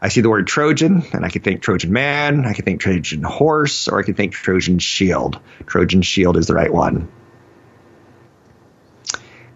I 0.01 0.09
see 0.09 0.23
the 0.23 0.31
word 0.31 0.47
Trojan, 0.47 1.05
and 1.13 1.25
I 1.25 1.29
can 1.29 1.43
think 1.43 1.61
Trojan 1.61 1.93
Man, 1.93 2.47
I 2.47 2.55
can 2.55 2.65
think 2.65 2.81
Trojan 2.81 3.23
Horse, 3.23 3.89
or 3.89 4.01
I 4.01 4.03
can 4.03 4.15
think 4.15 4.33
Trojan 4.33 4.79
Shield. 4.79 5.39
Trojan 5.67 6.01
Shield 6.01 6.39
is 6.39 6.47
the 6.47 6.55
right 6.55 6.73
one 6.73 7.11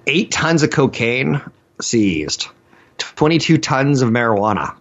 eight 0.07 0.31
tons 0.31 0.63
of 0.63 0.71
cocaine 0.71 1.41
seized, 1.81 2.49
22 2.99 3.59
tons 3.59 4.03
of 4.03 4.11
marijuana. 4.11 4.77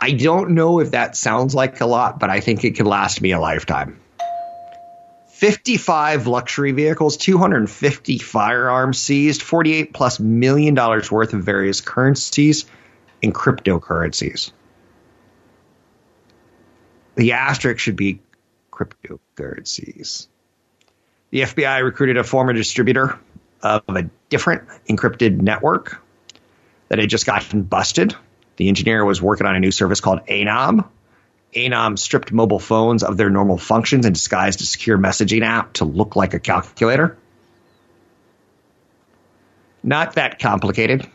I 0.00 0.12
don't 0.12 0.50
know 0.50 0.80
if 0.80 0.90
that 0.92 1.16
sounds 1.16 1.54
like 1.54 1.80
a 1.80 1.86
lot, 1.86 2.18
but 2.18 2.28
I 2.28 2.40
think 2.40 2.64
it 2.64 2.76
could 2.76 2.86
last 2.86 3.20
me 3.20 3.32
a 3.32 3.40
lifetime. 3.40 4.00
55 5.30 6.26
luxury 6.26 6.72
vehicles, 6.72 7.16
250 7.16 8.18
firearms 8.18 8.98
seized, 8.98 9.42
48 9.42 9.92
plus 9.92 10.20
million 10.20 10.74
dollars 10.74 11.10
worth 11.10 11.32
of 11.34 11.42
various 11.42 11.80
currencies 11.80 12.66
and 13.22 13.34
cryptocurrencies. 13.34 14.52
The 17.14 17.32
asterisk 17.32 17.78
should 17.78 17.96
be 17.96 18.20
cryptocurrencies. 18.72 20.26
The 21.30 21.40
FBI 21.42 21.82
recruited 21.82 22.18
a 22.18 22.24
former 22.24 22.52
distributor 22.52 23.18
of 23.62 23.82
a 23.88 24.10
different 24.28 24.68
encrypted 24.88 25.40
network 25.40 26.02
that 26.88 26.98
had 26.98 27.08
just 27.08 27.26
gotten 27.26 27.62
busted. 27.62 28.14
The 28.56 28.68
engineer 28.68 29.04
was 29.04 29.22
working 29.22 29.46
on 29.46 29.56
a 29.56 29.60
new 29.60 29.70
service 29.70 30.00
called 30.00 30.26
Anom. 30.26 30.88
Anom 31.54 31.98
stripped 31.98 32.32
mobile 32.32 32.58
phones 32.58 33.02
of 33.02 33.16
their 33.16 33.30
normal 33.30 33.58
functions 33.58 34.06
and 34.06 34.14
disguised 34.14 34.60
a 34.60 34.64
secure 34.64 34.98
messaging 34.98 35.42
app 35.42 35.74
to 35.74 35.84
look 35.84 36.16
like 36.16 36.34
a 36.34 36.38
calculator. 36.38 37.16
Not 39.82 40.14
that 40.14 40.38
complicated. 40.38 41.08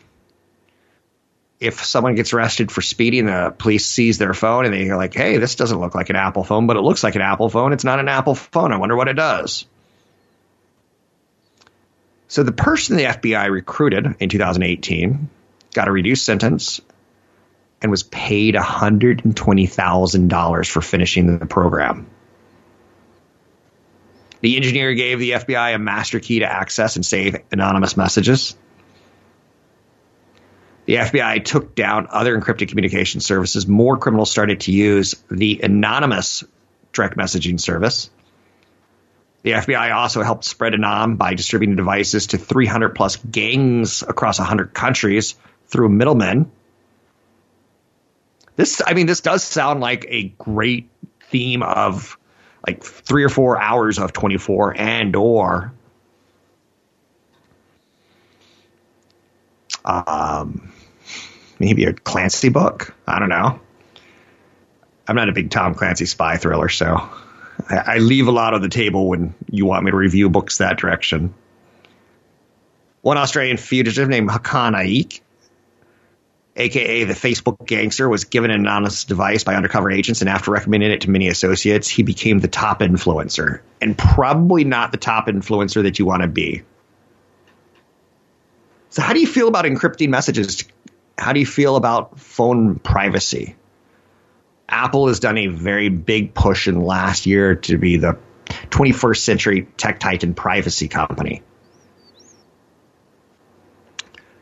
If 1.60 1.84
someone 1.84 2.14
gets 2.14 2.32
arrested 2.32 2.70
for 2.70 2.82
speeding, 2.82 3.26
the 3.26 3.52
police 3.56 3.86
seize 3.86 4.18
their 4.18 4.34
phone 4.34 4.64
and 4.64 4.74
they're 4.74 4.96
like, 4.96 5.14
hey, 5.14 5.38
this 5.38 5.56
doesn't 5.56 5.80
look 5.80 5.94
like 5.94 6.10
an 6.10 6.16
Apple 6.16 6.44
phone, 6.44 6.68
but 6.68 6.76
it 6.76 6.80
looks 6.80 7.02
like 7.02 7.16
an 7.16 7.22
Apple 7.22 7.48
phone. 7.48 7.72
It's 7.72 7.84
not 7.84 7.98
an 7.98 8.08
Apple 8.08 8.36
phone. 8.36 8.72
I 8.72 8.76
wonder 8.76 8.94
what 8.94 9.08
it 9.08 9.14
does. 9.14 9.66
So 12.28 12.42
the 12.42 12.52
person 12.52 12.96
the 12.96 13.04
FBI 13.04 13.50
recruited 13.50 14.16
in 14.20 14.28
2018 14.28 15.30
got 15.74 15.88
a 15.88 15.92
reduced 15.92 16.26
sentence 16.26 16.80
and 17.80 17.90
was 17.90 18.02
paid 18.02 18.54
$120,000 18.54 20.70
for 20.70 20.82
finishing 20.82 21.38
the 21.38 21.46
program. 21.46 22.06
The 24.40 24.56
engineer 24.56 24.94
gave 24.94 25.18
the 25.18 25.32
FBI 25.32 25.74
a 25.74 25.78
master 25.78 26.20
key 26.20 26.38
to 26.40 26.46
access 26.46 26.96
and 26.96 27.04
save 27.04 27.36
anonymous 27.50 27.96
messages. 27.96 28.56
The 30.84 30.96
FBI 30.96 31.44
took 31.44 31.74
down 31.74 32.06
other 32.10 32.38
encrypted 32.38 32.68
communication 32.68 33.20
services. 33.20 33.66
More 33.66 33.96
criminals 33.96 34.30
started 34.30 34.60
to 34.60 34.70
use 34.72 35.16
the 35.30 35.60
anonymous 35.62 36.44
direct 36.92 37.16
messaging 37.16 37.58
service. 37.60 38.10
The 39.42 39.52
FBI 39.52 39.94
also 39.94 40.22
helped 40.22 40.44
spread 40.44 40.72
Anom 40.72 41.16
by 41.16 41.34
distributing 41.34 41.76
devices 41.76 42.28
to 42.28 42.38
300 42.38 42.94
plus 42.94 43.16
gangs 43.16 44.02
across 44.02 44.38
100 44.38 44.74
countries 44.74 45.36
through 45.68 45.88
middlemen. 45.90 46.50
This, 48.56 48.82
I 48.84 48.94
mean, 48.94 49.06
this 49.06 49.20
does 49.20 49.44
sound 49.44 49.80
like 49.80 50.06
a 50.08 50.24
great 50.38 50.90
theme 51.30 51.62
of 51.62 52.18
like 52.66 52.82
three 52.82 53.22
or 53.22 53.28
four 53.28 53.60
hours 53.60 53.98
of 53.98 54.12
24 54.12 54.76
and 54.76 55.14
or 55.14 55.72
um, 59.84 60.72
maybe 61.58 61.84
a 61.84 61.92
Clancy 61.92 62.48
book. 62.48 62.94
I 63.06 63.18
don't 63.18 63.28
know. 63.28 63.60
I'm 65.06 65.16
not 65.16 65.28
a 65.28 65.32
big 65.32 65.50
Tom 65.50 65.74
Clancy 65.74 66.04
spy 66.04 66.36
thriller, 66.36 66.68
so 66.68 67.08
I 67.68 67.98
leave 67.98 68.28
a 68.28 68.32
lot 68.32 68.54
on 68.54 68.62
the 68.62 68.68
table 68.68 69.08
when 69.08 69.34
you 69.50 69.66
want 69.66 69.84
me 69.84 69.90
to 69.90 69.96
review 69.96 70.30
books 70.30 70.58
that 70.58 70.78
direction. 70.78 71.34
One 73.02 73.18
Australian 73.18 73.56
fugitive 73.56 74.08
named 74.08 74.28
Hakan 74.28 74.74
Ayik, 74.74 75.20
aka 76.56 77.04
the 77.04 77.14
Facebook 77.14 77.66
gangster, 77.66 78.08
was 78.08 78.24
given 78.24 78.50
an 78.50 78.60
anonymous 78.60 79.04
device 79.04 79.44
by 79.44 79.54
undercover 79.54 79.90
agents, 79.90 80.20
and 80.20 80.30
after 80.30 80.50
recommending 80.50 80.90
it 80.90 81.02
to 81.02 81.10
many 81.10 81.28
associates, 81.28 81.88
he 81.88 82.02
became 82.02 82.38
the 82.38 82.48
top 82.48 82.80
influencer, 82.80 83.60
and 83.80 83.96
probably 83.96 84.64
not 84.64 84.92
the 84.92 84.98
top 84.98 85.26
influencer 85.26 85.82
that 85.82 85.98
you 85.98 86.06
want 86.06 86.22
to 86.22 86.28
be. 86.28 86.62
So, 88.90 89.02
how 89.02 89.12
do 89.12 89.20
you 89.20 89.26
feel 89.26 89.48
about 89.48 89.64
encrypting 89.64 90.08
messages? 90.08 90.64
How 91.18 91.32
do 91.32 91.40
you 91.40 91.46
feel 91.46 91.76
about 91.76 92.18
phone 92.18 92.78
privacy? 92.78 93.56
Apple 94.68 95.08
has 95.08 95.20
done 95.20 95.38
a 95.38 95.46
very 95.46 95.88
big 95.88 96.34
push 96.34 96.68
in 96.68 96.80
last 96.80 97.26
year 97.26 97.54
to 97.54 97.78
be 97.78 97.96
the 97.96 98.18
21st 98.70 99.18
century 99.18 99.68
tech 99.76 99.98
titan 99.98 100.34
privacy 100.34 100.88
company. 100.88 101.42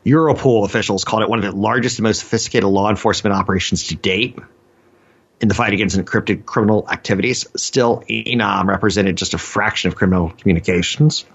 Europol 0.05 0.65
officials 0.65 1.03
called 1.03 1.23
it 1.23 1.29
one 1.29 1.39
of 1.39 1.45
the 1.45 1.51
largest 1.51 1.99
and 1.99 2.03
most 2.03 2.19
sophisticated 2.19 2.69
law 2.69 2.89
enforcement 2.89 3.35
operations 3.35 3.87
to 3.87 3.95
date 3.95 4.37
in 5.41 5.47
the 5.47 5.53
fight 5.53 5.73
against 5.73 5.97
encrypted 5.97 6.45
criminal 6.45 6.87
activities. 6.89 7.45
Still, 7.55 8.03
Anom 8.09 8.41
um, 8.41 8.69
represented 8.69 9.17
just 9.17 9.33
a 9.33 9.37
fraction 9.37 9.89
of 9.89 9.95
criminal 9.95 10.29
communications. 10.29 11.25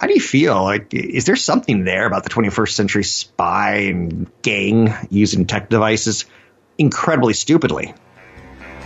How 0.00 0.08
do 0.08 0.14
you 0.14 0.20
feel? 0.20 0.62
Like, 0.62 0.92
is 0.92 1.24
there 1.24 1.36
something 1.36 1.84
there 1.84 2.06
about 2.06 2.24
the 2.24 2.30
21st 2.30 2.72
century 2.72 3.04
spy 3.04 3.76
and 3.88 4.30
gang 4.42 4.92
using 5.08 5.46
tech 5.46 5.70
devices 5.70 6.26
incredibly 6.78 7.34
stupidly? 7.34 7.94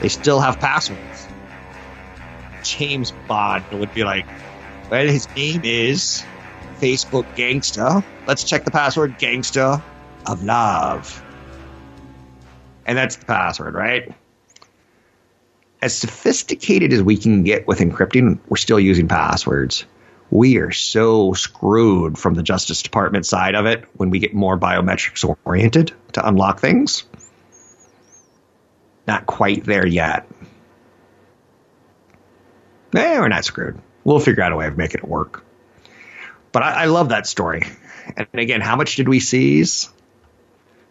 They 0.00 0.08
still 0.08 0.40
have 0.40 0.58
passwords. 0.60 1.28
James 2.62 3.12
Bond 3.26 3.64
would 3.72 3.92
be 3.94 4.04
like, 4.04 4.26
well, 4.90 5.06
his 5.06 5.28
name 5.34 5.62
is 5.64 6.24
Facebook 6.78 7.24
Gangsta. 7.34 8.04
Let's 8.26 8.44
check 8.44 8.64
the 8.64 8.70
password 8.70 9.18
Gangsta 9.18 9.82
of 10.26 10.44
Love. 10.44 11.22
And 12.86 12.96
that's 12.96 13.16
the 13.16 13.24
password, 13.24 13.74
right? 13.74 14.12
As 15.82 15.96
sophisticated 15.96 16.92
as 16.92 17.02
we 17.02 17.16
can 17.16 17.42
get 17.44 17.66
with 17.66 17.78
encrypting, 17.78 18.38
we're 18.48 18.56
still 18.56 18.80
using 18.80 19.08
passwords 19.08 19.84
we 20.30 20.58
are 20.58 20.70
so 20.70 21.32
screwed 21.32 22.16
from 22.16 22.34
the 22.34 22.42
Justice 22.42 22.82
Department 22.82 23.26
side 23.26 23.54
of 23.54 23.66
it 23.66 23.84
when 23.94 24.10
we 24.10 24.20
get 24.20 24.32
more 24.32 24.56
biometrics 24.56 25.36
oriented 25.44 25.92
to 26.12 26.26
unlock 26.26 26.60
things. 26.60 27.04
Not 29.10 29.26
quite 29.26 29.64
there 29.64 29.84
yet. 29.84 30.28
Eh, 32.94 33.18
we're 33.18 33.26
not 33.26 33.44
screwed. 33.44 33.76
We'll 34.04 34.20
figure 34.20 34.44
out 34.44 34.52
a 34.52 34.56
way 34.56 34.68
of 34.68 34.78
making 34.78 34.98
it 34.98 35.08
work. 35.08 35.44
But 36.52 36.62
I, 36.62 36.82
I 36.82 36.84
love 36.84 37.08
that 37.08 37.26
story. 37.26 37.62
And 38.16 38.28
again, 38.32 38.60
how 38.60 38.76
much 38.76 38.94
did 38.94 39.08
we 39.08 39.18
seize? 39.18 39.88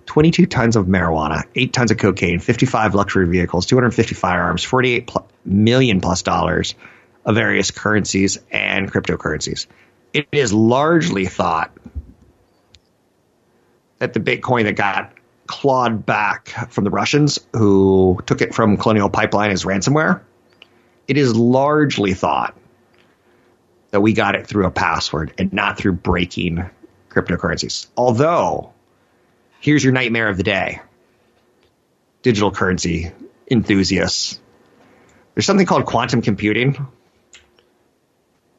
22 0.08 0.48
tons 0.48 0.76
of 0.76 0.88
marijuana, 0.88 1.46
8 1.56 1.72
tons 1.72 1.92
of 1.92 1.98
cocaine, 1.98 2.40
55 2.40 2.94
luxury 2.94 3.26
vehicles, 3.26 3.66
250 3.68 4.16
firearms, 4.16 4.66
48 4.66 5.08
pl- 5.08 5.28
million 5.46 6.02
plus 6.02 6.22
dollars 6.22 6.76
of 7.24 7.36
various 7.36 7.72
currencies 7.72 8.38
and 8.52 8.92
cryptocurrencies. 8.92 9.66
It 10.12 10.28
is 10.34 10.52
largely 10.52 11.26
thought 11.26 11.72
that 14.00 14.12
the 14.12 14.20
Bitcoin 14.20 14.66
that 14.66 14.76
got 14.76 15.14
clawed 15.50 16.06
back 16.06 16.50
from 16.70 16.84
the 16.84 16.92
Russians 16.92 17.40
who 17.54 18.20
took 18.28 18.42
it 18.42 18.54
from 18.54 18.78
Colonial 18.78 19.10
Pipeline 19.10 19.50
as 19.50 19.66
ransomware, 19.66 20.22
it 21.08 21.18
is 21.18 21.36
largely 21.36 22.14
thought 22.14 22.56
that 23.90 24.02
we 24.02 24.14
got 24.14 24.36
it 24.36 24.46
through 24.46 24.68
a 24.68 24.72
password 24.72 25.34
and 25.40 25.52
not 25.52 25.76
through 25.76 25.94
breaking 25.94 26.70
cryptocurrencies. 27.10 27.88
Although, 27.98 28.74
here's 29.60 29.84
your 29.84 29.92
nightmare 29.92 30.30
of 30.30 30.38
the 30.38 30.44
day 30.44 30.82
digital 32.22 32.52
currency 32.52 33.12
enthusiasts. 33.50 34.40
There's 35.34 35.48
something 35.48 35.66
called 35.66 35.88
quantum 35.88 36.22
computing, 36.22 36.86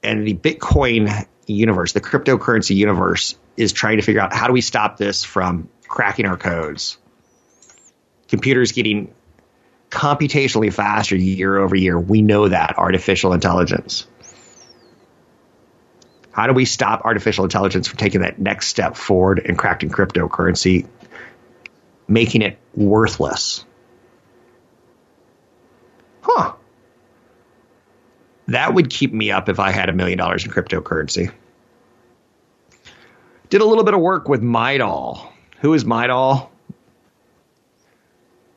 and 0.02 0.26
the 0.26 0.35
Bitcoin 0.35 1.25
universe, 1.47 1.92
the 1.92 2.00
cryptocurrency 2.00 2.75
universe, 2.75 3.37
is 3.56 3.73
trying 3.73 3.99
to 3.99 4.02
figure 4.02 4.20
out 4.20 4.32
how 4.32 4.49
do 4.49 4.52
we 4.52 4.61
stop 4.61 4.97
this 4.97 5.23
from 5.23 5.68
cracking 5.90 6.25
our 6.25 6.38
codes. 6.38 6.97
Computers 8.28 8.73
getting 8.73 9.12
computationally 9.90 10.73
faster 10.73 11.16
year 11.16 11.59
over 11.59 11.76
year. 11.76 12.00
We 12.00 12.23
know 12.23 12.49
that 12.49 12.78
artificial 12.78 13.35
intelligence. 13.35 14.06
How 16.32 16.47
do 16.47 16.54
we 16.54 16.64
stop 16.64 17.02
artificial 17.04 17.44
intelligence 17.44 17.88
from 17.88 17.99
taking 17.99 18.23
that 18.23 18.38
next 18.38 18.68
step 18.68 18.97
forward 18.97 19.42
and 19.44 19.59
cracking 19.59 19.91
cryptocurrency, 19.91 20.88
making 22.08 22.41
it 22.41 22.58
worthless? 22.75 23.67
Huh 26.23 26.54
that 28.50 28.75
would 28.75 28.91
keep 28.91 29.12
me 29.12 29.30
up 29.30 29.49
if 29.49 29.60
I 29.60 29.71
had 29.71 29.88
a 29.88 29.93
million 29.93 30.19
dollars 30.19 30.45
in 30.45 30.50
cryptocurrency. 30.50 31.32
Did 33.49 33.60
a 33.60 33.64
little 33.64 33.84
bit 33.84 33.95
of 33.95 34.00
work 34.00 34.28
with 34.28 34.43
Midol. 34.43 35.29
Who 35.60 35.75
is 35.75 35.84
Midol? 35.84 36.49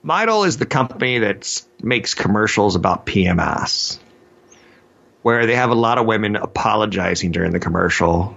Midol 0.06 0.48
is 0.48 0.58
the 0.58 0.66
company 0.66 1.20
that 1.20 1.64
makes 1.82 2.14
commercials 2.14 2.76
about 2.76 3.06
PMS, 3.06 4.00
where 5.22 5.46
they 5.46 5.56
have 5.56 5.70
a 5.70 5.76
lot 5.76 5.98
of 5.98 6.06
women 6.06 6.36
apologizing 6.36 7.32
during 7.32 7.52
the 7.52 7.60
commercial, 7.60 8.36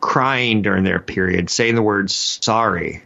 crying 0.00 0.62
during 0.62 0.84
their 0.84 1.00
period, 1.00 1.50
saying 1.50 1.74
the 1.74 1.82
words 1.82 2.14
sorry. 2.14 3.02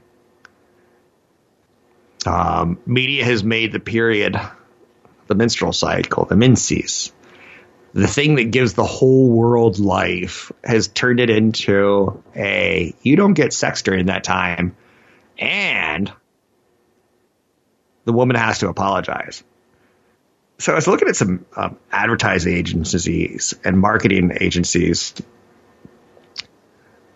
Um, 2.26 2.79
media 2.85 3.24
has 3.24 3.42
made 3.42 3.72
the 3.72 3.81
period, 3.81 4.38
the 5.26 5.35
menstrual 5.35 5.72
cycle, 5.72 6.26
the 6.26 6.37
menses, 6.37 7.12
the 7.92 8.07
thing 8.07 8.37
that 8.37 8.50
gives 8.50 8.74
the 8.74 8.85
whole 8.85 9.29
world 9.29 9.79
life 9.79 10.53
has 10.62 10.88
turned 10.88 11.20
it 11.20 11.31
into 11.31 12.22
a 12.37 12.94
you 13.03 13.16
don't 13.16 13.35
get 13.35 13.53
sex 13.53 13.83
during 13.83 14.07
that 14.07 14.24
time. 14.24 14.76
And 15.38 16.12
the 18.05 18.12
woman 18.12 18.37
has 18.37 18.59
to 18.59 18.68
apologize. 18.68 19.42
So 20.59 20.72
i 20.72 20.74
was 20.74 20.87
looking 20.87 21.09
at 21.09 21.16
some 21.16 21.46
um, 21.57 21.79
advertising 21.90 22.55
agencies 22.55 23.55
and 23.64 23.79
marketing 23.79 24.33
agencies 24.38 25.14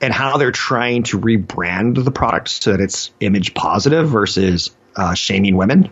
and 0.01 0.13
how 0.13 0.39
they're 0.39 0.51
trying 0.51 1.03
to 1.05 1.21
rebrand 1.21 2.03
the 2.03 2.11
product 2.11 2.49
so 2.49 2.73
that 2.73 2.81
it's 2.81 3.11
image 3.21 3.55
positive 3.55 4.09
versus 4.09 4.75
uh, 4.97 5.15
shaming 5.15 5.57
women 5.57 5.91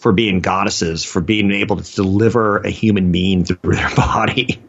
for 0.00 0.12
being 0.12 0.40
goddesses, 0.40 1.04
for 1.04 1.20
being 1.20 1.52
able 1.52 1.76
to 1.76 1.94
deliver 1.94 2.56
a 2.56 2.70
human 2.70 3.12
being 3.12 3.44
through 3.44 3.74
their 3.74 3.90
body. 3.94 4.60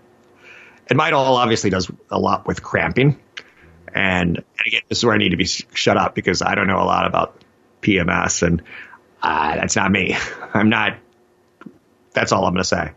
And 0.88 1.00
Midol 1.00 1.38
obviously 1.38 1.70
does 1.70 1.90
a 2.10 2.20
lot 2.20 2.46
with 2.46 2.62
cramping. 2.62 3.18
And, 3.94 4.38
and, 4.38 4.68
again, 4.68 4.82
this 4.90 4.98
is 4.98 5.06
where 5.06 5.16
I 5.16 5.18
need 5.18 5.30
to 5.30 5.38
be 5.38 5.46
shut 5.46 5.96
up 5.96 6.16
because 6.16 6.42
I 6.42 6.54
don't 6.56 6.68
know 6.68 6.80
a 6.80 6.84
lot 6.84 7.08
about 7.08 7.42
PMS, 7.82 8.46
and 8.46 8.62
uh, 9.22 9.56
that's 9.56 9.78
not 9.78 9.90
me. 9.90 10.18
I'm 10.54 10.70
not. 10.70 10.98
That's 12.14 12.34
all 12.34 12.44
I'm 12.44 12.54
going 12.54 12.64
to 12.64 12.68
say. 12.68 12.92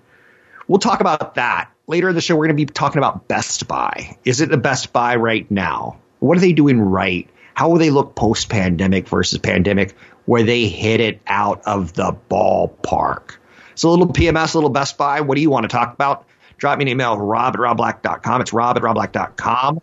We'll 0.66 0.80
talk 0.80 1.00
about 1.00 1.36
that 1.36 1.70
later 1.86 2.08
in 2.08 2.16
the 2.16 2.20
show. 2.20 2.34
We're 2.34 2.46
going 2.46 2.56
to 2.56 2.66
be 2.66 2.72
talking 2.72 2.98
about 2.98 3.28
Best 3.28 3.68
Buy. 3.68 4.16
Is 4.24 4.40
it 4.40 4.50
the 4.50 4.56
Best 4.56 4.92
Buy 4.92 5.16
right 5.16 5.48
now? 5.50 5.98
What 6.18 6.36
are 6.36 6.40
they 6.40 6.52
doing 6.52 6.80
right? 6.80 7.28
How 7.54 7.68
will 7.68 7.78
they 7.78 7.90
look 7.90 8.16
post 8.16 8.48
pandemic 8.48 9.08
versus 9.08 9.38
pandemic? 9.38 9.94
Where 10.26 10.42
they 10.42 10.66
hit 10.68 11.00
it 11.00 11.20
out 11.26 11.62
of 11.66 11.92
the 11.94 12.16
ballpark. 12.30 13.36
So 13.74 13.88
a 13.88 13.90
little 13.90 14.08
PMS, 14.08 14.54
a 14.54 14.58
little 14.58 14.70
Best 14.70 14.96
Buy. 14.96 15.20
What 15.20 15.34
do 15.34 15.40
you 15.40 15.50
want 15.50 15.64
to 15.64 15.68
talk 15.68 15.92
about? 15.94 16.26
Drop 16.58 16.78
me 16.78 16.84
an 16.84 16.88
email, 16.88 17.18
rob 17.18 17.54
at 17.54 17.60
robblack.com. 17.60 18.40
It's 18.40 18.52
rob 18.52 18.76
at 18.76 18.82
robblack.com. 18.82 19.80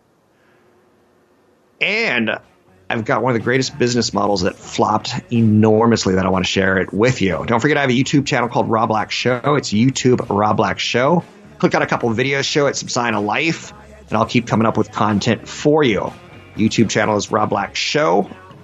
And 1.80 2.38
I've 2.88 3.04
got 3.04 3.22
one 3.22 3.30
of 3.30 3.34
the 3.34 3.44
greatest 3.44 3.78
business 3.78 4.12
models 4.12 4.42
that 4.42 4.56
flopped 4.56 5.14
enormously 5.32 6.14
that 6.14 6.26
I 6.26 6.28
want 6.28 6.44
to 6.44 6.50
share 6.50 6.78
it 6.78 6.92
with 6.92 7.20
you. 7.20 7.44
Don't 7.46 7.60
forget 7.60 7.76
I 7.76 7.82
have 7.82 7.90
a 7.90 7.94
YouTube 7.94 8.26
channel 8.26 8.48
called 8.48 8.70
Rob 8.70 8.88
Black 8.88 9.10
Show. 9.10 9.54
It's 9.56 9.72
YouTube 9.72 10.26
Rob 10.28 10.56
Black 10.56 10.78
Show. 10.78 11.24
Click 11.58 11.74
on 11.74 11.82
a 11.82 11.86
couple 11.86 12.10
videos, 12.10 12.44
show 12.44 12.66
it 12.66 12.76
some 12.76 12.88
sign 12.88 13.14
of 13.14 13.24
life, 13.24 13.72
and 14.08 14.12
I'll 14.12 14.26
keep 14.26 14.46
coming 14.46 14.66
up 14.66 14.76
with 14.76 14.90
content 14.90 15.48
for 15.48 15.82
you. 15.82 16.12
YouTube 16.56 16.90
channel 16.90 17.16
is 17.16 17.30
Rob 17.30 17.50
Black 17.50 17.76
Show. 17.76 18.28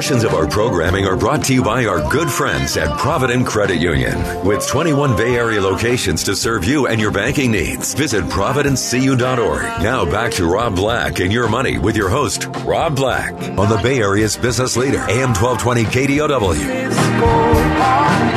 Portions 0.00 0.24
of 0.24 0.32
our 0.32 0.46
programming 0.46 1.04
are 1.04 1.14
brought 1.14 1.44
to 1.44 1.52
you 1.52 1.62
by 1.62 1.84
our 1.84 2.00
good 2.10 2.30
friends 2.30 2.78
at 2.78 2.98
Provident 2.98 3.46
Credit 3.46 3.76
Union. 3.76 4.16
With 4.46 4.66
21 4.66 5.14
Bay 5.14 5.36
Area 5.36 5.60
locations 5.60 6.24
to 6.24 6.34
serve 6.34 6.64
you 6.64 6.86
and 6.86 6.98
your 6.98 7.10
banking 7.10 7.50
needs, 7.50 7.92
visit 7.92 8.24
providentcu.org. 8.24 9.62
Now 9.82 10.06
back 10.06 10.32
to 10.32 10.50
Rob 10.50 10.74
Black 10.74 11.20
and 11.20 11.30
your 11.30 11.50
money 11.50 11.76
with 11.76 11.98
your 11.98 12.08
host, 12.08 12.46
Rob 12.64 12.96
Black, 12.96 13.34
on 13.58 13.68
the 13.68 13.78
Bay 13.82 13.98
Area's 13.98 14.38
business 14.38 14.74
leader, 14.74 15.00
AM 15.00 15.34
1220 15.34 15.84
KDOW. 15.84 18.29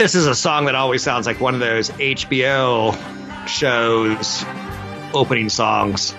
This 0.00 0.14
is 0.14 0.26
a 0.26 0.34
song 0.34 0.64
that 0.64 0.74
always 0.74 1.02
sounds 1.02 1.26
like 1.26 1.42
one 1.42 1.52
of 1.52 1.60
those 1.60 1.90
HBO 1.90 2.96
shows 3.46 4.46
opening 5.12 5.50
songs. 5.50 6.14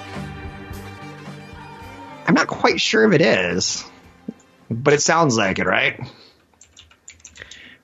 I'm 2.28 2.36
not 2.36 2.46
quite 2.46 2.80
sure 2.80 3.12
if 3.12 3.20
it 3.20 3.22
is, 3.22 3.84
but 4.70 4.94
it 4.94 5.02
sounds 5.02 5.36
like 5.36 5.58
it, 5.58 5.66
right? 5.66 6.00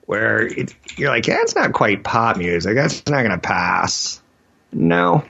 Where 0.06 0.46
it, 0.46 0.72
you're 0.96 1.10
like, 1.10 1.26
yeah, 1.26 1.38
it's 1.40 1.56
not 1.56 1.72
quite 1.72 2.04
pop 2.04 2.36
music. 2.36 2.76
That's 2.76 3.04
not 3.06 3.22
going 3.22 3.32
to 3.32 3.38
pass. 3.38 4.22
No. 4.70 5.24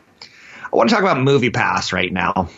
I 0.70 0.76
want 0.76 0.90
to 0.90 0.94
talk 0.94 1.02
about 1.02 1.18
Movie 1.18 1.48
Pass 1.48 1.94
right 1.94 2.12
now. 2.12 2.50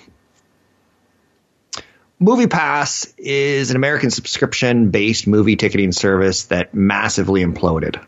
Movie 2.23 2.49
Pass 2.49 3.11
is 3.17 3.71
an 3.71 3.77
American 3.77 4.11
subscription 4.11 4.91
based 4.91 5.27
movie 5.27 5.57
ticketing 5.57 5.91
service 5.91 6.45
that 6.45 6.75
massively 6.75 7.43
imploded. 7.43 7.99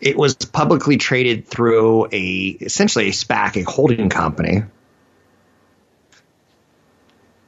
It 0.00 0.16
was 0.16 0.34
publicly 0.34 0.96
traded 0.96 1.46
through 1.46 2.06
a 2.12 2.56
essentially 2.60 3.08
a 3.08 3.12
SPAC, 3.12 3.60
a 3.60 3.70
holding 3.70 4.08
company 4.08 4.62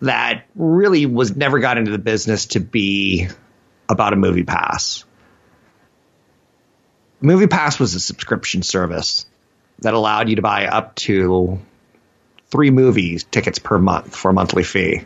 that 0.03 0.45
really 0.55 1.07
was 1.07 1.35
never 1.35 1.59
got 1.59 1.79
into 1.79 1.91
the 1.91 1.99
business 1.99 2.47
to 2.47 2.61
be 2.61 3.29
about 3.89 4.13
a 4.13 4.17
movie 4.17 4.45
pass. 4.45 5.07
Movie 7.23 7.47
Pass 7.47 7.81
was 7.81 7.95
a 7.95 8.01
subscription 8.01 8.63
service 8.63 9.25
that 9.79 9.95
allowed 9.95 10.29
you 10.29 10.37
to 10.37 10.43
buy 10.43 10.67
up 10.67 10.95
to 10.97 11.59
three 12.49 12.71
movies 12.71 13.25
tickets 13.25 13.59
per 13.59 13.79
month 13.79 14.15
for 14.15 14.31
a 14.31 14.35
monthly 14.35 14.65
fee. 14.65 15.01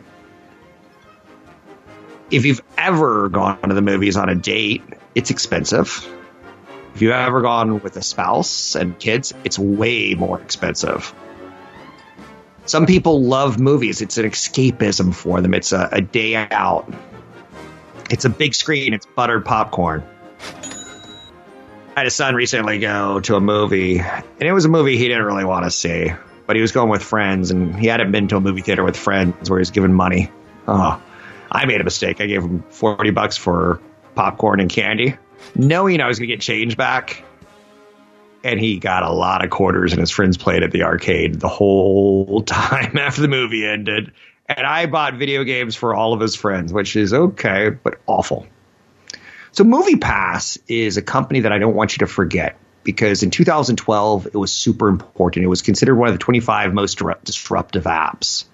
If 2.31 2.45
you've 2.45 2.61
ever 2.77 3.29
gone 3.29 3.61
to 3.61 3.73
the 3.73 3.81
movies 3.81 4.15
on 4.15 4.29
a 4.29 4.35
date, 4.35 4.83
it's 5.15 5.31
expensive. 5.31 6.07
If 6.93 7.01
you've 7.01 7.11
ever 7.11 7.41
gone 7.41 7.81
with 7.81 7.95
a 7.97 8.01
spouse 8.01 8.75
and 8.75 8.97
kids, 8.99 9.33
it's 9.43 9.57
way 9.57 10.13
more 10.13 10.39
expensive. 10.39 11.13
Some 12.65 12.85
people 12.85 13.23
love 13.23 13.59
movies. 13.59 14.01
It's 14.01 14.17
an 14.19 14.25
escapism 14.25 15.13
for 15.13 15.41
them. 15.41 15.55
It's 15.55 15.71
a, 15.71 15.89
a 15.91 16.01
day 16.01 16.35
out. 16.35 16.93
It's 18.11 18.25
a 18.25 18.29
big 18.29 18.53
screen. 18.53 18.93
It's 18.93 19.07
buttered 19.07 19.43
popcorn. 19.43 20.03
I 21.95 22.01
had 22.01 22.07
a 22.07 22.11
son 22.11 22.35
recently 22.35 22.77
go 22.77 23.19
to 23.21 23.35
a 23.35 23.41
movie, 23.41 23.99
and 23.99 24.23
it 24.39 24.53
was 24.53 24.65
a 24.65 24.69
movie 24.69 24.97
he 24.97 25.07
didn't 25.07 25.25
really 25.25 25.45
want 25.45 25.65
to 25.65 25.71
see, 25.71 26.11
but 26.45 26.55
he 26.55 26.61
was 26.61 26.71
going 26.71 26.89
with 26.89 27.01
friends, 27.03 27.49
and 27.49 27.75
he 27.75 27.87
hadn't 27.87 28.11
been 28.11 28.27
to 28.27 28.37
a 28.37 28.39
movie 28.39 28.61
theater 28.61 28.83
with 28.83 28.95
friends 28.95 29.49
where 29.49 29.59
he 29.59 29.61
was 29.61 29.71
given 29.71 29.93
money. 29.93 30.31
Oh, 30.67 31.01
I 31.51 31.65
made 31.65 31.81
a 31.81 31.83
mistake. 31.83 32.21
I 32.21 32.27
gave 32.27 32.43
him 32.43 32.63
40 32.69 33.11
bucks 33.11 33.37
for 33.37 33.81
popcorn 34.15 34.59
and 34.59 34.69
candy, 34.69 35.17
knowing 35.55 36.01
I 36.01 36.07
was 36.07 36.19
going 36.19 36.29
to 36.29 36.35
get 36.35 36.41
change 36.41 36.77
back. 36.77 37.23
And 38.43 38.59
he 38.59 38.79
got 38.79 39.03
a 39.03 39.11
lot 39.11 39.43
of 39.43 39.49
quarters 39.49 39.91
and 39.91 39.99
his 39.99 40.11
friends 40.11 40.37
played 40.37 40.63
at 40.63 40.71
the 40.71 40.83
arcade 40.83 41.39
the 41.39 41.49
whole 41.49 42.41
time 42.45 42.97
after 42.97 43.21
the 43.21 43.27
movie 43.27 43.65
ended. 43.65 44.13
And 44.47 44.65
i 44.65 44.87
bought 44.87 45.15
video 45.15 45.43
games 45.43 45.75
for 45.75 45.93
all 45.93 46.13
of 46.13 46.19
his 46.19 46.35
friends 46.35 46.73
which 46.73 46.95
is 46.95 47.13
okay 47.13 47.69
but 47.69 47.99
awful. 48.07 48.47
So 49.51 49.63
movie 49.63 49.97
pass 49.97 50.57
is 50.67 50.97
a 50.97 51.01
company 51.01 51.41
that 51.41 51.51
i 51.51 51.59
don't 51.59 51.75
want 51.75 51.93
you 51.93 51.99
to 51.99 52.07
forget 52.07 52.57
because 52.83 53.21
in 53.21 53.29
2012 53.29 54.27
it 54.27 54.35
was 54.35 54.51
super 54.51 54.87
important. 54.87 55.43
It 55.43 55.49
was 55.49 55.61
considered 55.61 55.95
one 55.95 56.07
of 56.07 56.15
the 56.15 56.19
25 56.19 56.73
most 56.73 57.01
disruptive 57.23 57.83
apps 57.83 58.45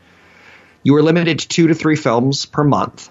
you 0.86 0.94
were 0.94 1.04
limited 1.04 1.40
to 1.40 1.48
two 1.50 1.68
to 1.68 1.76
three 1.76 1.98
films 1.98 2.46
per 2.46 2.64
month 2.64 3.10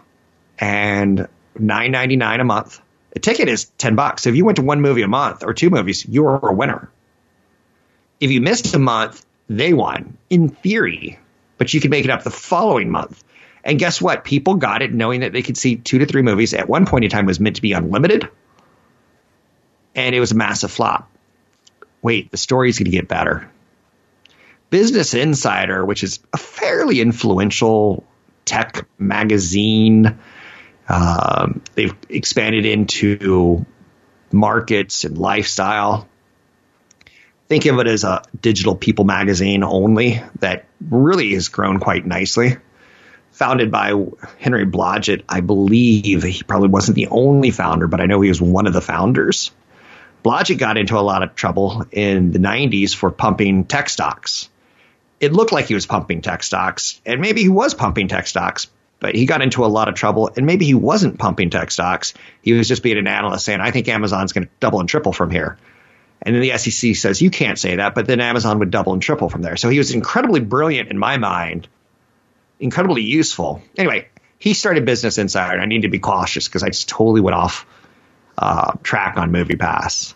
and 0.59 1.29
9.99 1.59 2.41
a 2.41 2.45
month 2.45 2.81
a 3.15 3.19
ticket 3.21 3.49
is 3.49 3.67
10 3.79 3.95
bucks. 3.95 4.23
So 4.23 4.31
If 4.31 4.37
you 4.37 4.45
went 4.45 4.57
to 4.57 4.63
one 4.63 4.81
movie 4.81 5.03
a 5.03 5.09
month 5.09 5.45
or 5.45 5.55
two 5.55 5.71
movies, 5.71 6.05
you 6.07 6.25
were 6.25 6.37
a 6.37 6.53
winner. 6.53 6.91
If 8.21 8.31
you 8.31 8.41
missed 8.41 8.75
a 8.75 8.79
month, 8.79 9.25
they 9.49 9.73
won 9.73 10.17
in 10.31 10.49
theory, 10.49 11.19
but 11.59 11.73
you 11.73 11.81
could 11.81 11.91
make 11.91 12.05
it 12.05 12.11
up 12.11 12.25
the 12.25 12.31
following 12.31 12.91
month. 12.91 13.23
And 13.63 13.79
guess 13.79 14.01
what? 14.01 14.25
People 14.25 14.57
got 14.57 14.83
it 14.83 14.93
knowing 14.93 15.21
that 15.21 15.33
they 15.33 15.43
could 15.43 15.57
see 15.57 15.77
two 15.77 15.99
to 15.99 16.07
three 16.07 16.23
movies 16.23 16.55
at 16.55 16.69
one 16.69 16.87
point 16.87 17.05
in 17.05 17.11
time 17.11 17.27
was 17.27 17.41
meant 17.41 17.57
to 17.57 17.63
be 17.63 17.73
unlimited. 17.73 18.29
And 19.95 20.15
it 20.15 20.21
was 20.21 20.33
a 20.33 20.37
massive 20.37 20.73
flop. 20.73 21.11
Wait, 22.03 22.31
the 22.31 22.37
story's 22.37 22.79
going 22.79 22.87
to 22.87 22.91
get 22.91 23.09
better. 23.09 23.51
Business 24.75 25.15
Insider, 25.15 25.85
which 25.85 26.03
is 26.03 26.19
a 26.33 26.37
fairly 26.37 27.01
influential 27.01 28.03
tech 28.45 28.89
magazine, 28.99 30.19
um, 30.89 31.63
they've 31.77 31.95
expanded 32.09 32.67
into 32.67 33.65
markets 34.33 35.05
and 35.05 35.17
lifestyle. 35.17 36.09
Think 37.49 37.67
of 37.67 37.79
it 37.79 37.87
as 37.87 38.03
a 38.03 38.23
digital 38.41 38.75
people 38.75 39.05
magazine 39.05 39.63
only 39.63 40.21
that 40.41 40.65
really 40.81 41.35
has 41.35 41.47
grown 41.47 41.79
quite 41.79 42.05
nicely. 42.05 42.57
Founded 43.31 43.71
by 43.71 43.95
Henry 44.41 44.67
Blodget, 44.67 45.23
I 45.29 45.39
believe 45.39 46.25
he 46.25 46.43
probably 46.43 46.71
wasn't 46.71 46.97
the 46.97 47.07
only 47.13 47.53
founder, 47.53 47.87
but 47.87 48.01
I 48.01 48.07
know 48.07 48.21
he 48.23 48.29
was 48.29 48.43
one 48.43 48.67
of 48.67 48.73
the 48.73 48.81
founders. 48.81 49.53
Blodget 50.25 50.59
got 50.59 50.79
into 50.79 50.99
a 50.99 51.07
lot 51.07 51.23
of 51.23 51.37
trouble 51.37 51.85
in 51.93 52.33
the 52.33 52.41
90s 52.41 52.93
for 52.93 53.13
pumping 53.13 53.67
tech 53.67 53.89
stocks. 53.89 54.51
It 55.25 55.33
looked 55.33 55.53
like 55.53 55.67
he 55.67 55.75
was 55.75 55.87
pumping 55.87 56.21
tech 56.21 56.43
stocks, 56.43 57.01
and 57.07 57.21
maybe 57.21 57.43
he 57.43 57.49
was 57.49 57.73
pumping 57.73 58.09
tech 58.09 58.27
stocks, 58.27 58.69
but 59.01 59.15
he 59.15 59.25
got 59.25 59.41
into 59.41 59.65
a 59.65 59.67
lot 59.67 59.89
of 59.89 59.95
trouble. 59.95 60.31
And 60.37 60.45
maybe 60.45 60.67
he 60.67 60.75
wasn't 60.75 61.19
pumping 61.19 61.51
tech 61.51 61.71
stocks. 61.71 62.13
He 62.43 62.53
was 62.53 62.69
just 62.69 62.83
being 62.83 62.99
an 62.99 63.07
analyst 63.07 63.45
saying, 63.47 63.61
I 63.61 63.71
think 63.71 63.89
Amazon's 63.89 64.33
going 64.33 64.47
to 64.47 64.51
double 64.61 64.81
and 64.81 64.89
triple 64.89 65.13
from 65.13 65.31
here. 65.31 65.59
And 66.21 66.35
then 66.35 66.43
the 66.43 66.57
SEC 66.59 66.95
says, 66.97 67.23
you 67.23 67.31
can't 67.31 67.59
say 67.59 67.77
that. 67.77 67.95
But 67.95 68.07
then 68.07 68.21
Amazon 68.21 68.59
would 68.59 68.71
double 68.71 68.93
and 68.93 69.03
triple 69.03 69.29
from 69.29 69.43
there. 69.43 69.57
So 69.57 69.69
he 69.69 69.79
was 69.79 69.93
incredibly 69.93 70.41
brilliant 70.41 70.91
in 70.91 70.99
my 70.99 71.17
mind, 71.17 71.69
incredibly 72.61 73.03
useful. 73.03 73.63
Anyway, 73.77 74.09
he 74.39 74.55
started 74.55 74.85
Business 74.85 75.19
Insider. 75.19 75.55
and 75.55 75.63
I 75.63 75.67
need 75.67 75.83
to 75.83 75.89
be 75.89 75.99
cautious 75.99 76.49
because 76.49 76.63
I 76.63 76.69
just 76.69 76.89
totally 76.89 77.21
went 77.21 77.35
off 77.35 77.67
uh, 78.37 78.73
track 78.83 79.17
on 79.17 79.33
Movie 79.33 79.57
Pass. 79.57 80.15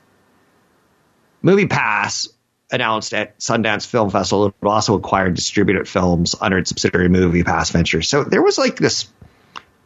Movie 1.42 1.66
Pass 1.66 2.28
announced 2.70 3.14
at 3.14 3.38
Sundance 3.38 3.86
Film 3.86 4.10
Festival 4.10 4.48
it 4.48 4.54
also 4.62 4.94
acquired 4.94 5.34
distributed 5.34 5.88
films 5.88 6.34
under 6.40 6.58
its 6.58 6.68
subsidiary 6.70 7.08
Movie 7.08 7.44
Pass 7.44 7.70
Ventures. 7.70 8.08
So 8.08 8.24
there 8.24 8.42
was 8.42 8.58
like 8.58 8.76
this 8.76 9.08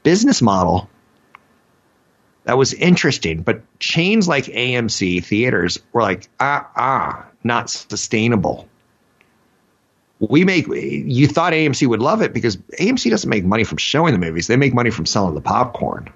business 0.03 0.42
model 0.42 0.88
that 2.45 2.59
was 2.59 2.75
interesting, 2.75 3.42
but 3.42 3.62
chains 3.79 4.27
like 4.27 4.47
AMC 4.47 5.25
theaters 5.25 5.79
were 5.92 6.03
like, 6.03 6.29
ah, 6.40 6.68
ah, 6.75 7.27
not 7.45 7.71
sustainable. 7.71 8.68
We 10.18 10.45
make, 10.45 10.66
you 10.68 11.27
thought 11.27 11.53
AMC 11.53 11.87
would 11.87 12.01
love 12.01 12.23
it 12.23 12.33
because 12.33 12.57
AMC 12.57 13.11
doesn't 13.11 13.29
make 13.29 13.45
money 13.45 13.64
from 13.64 13.79
showing 13.79 14.12
the 14.12 14.18
movies, 14.18 14.47
they 14.47 14.57
make 14.57 14.75
money 14.75 14.90
from 14.90 15.07
selling 15.07 15.35
the 15.35 15.40
popcorn 15.40 16.11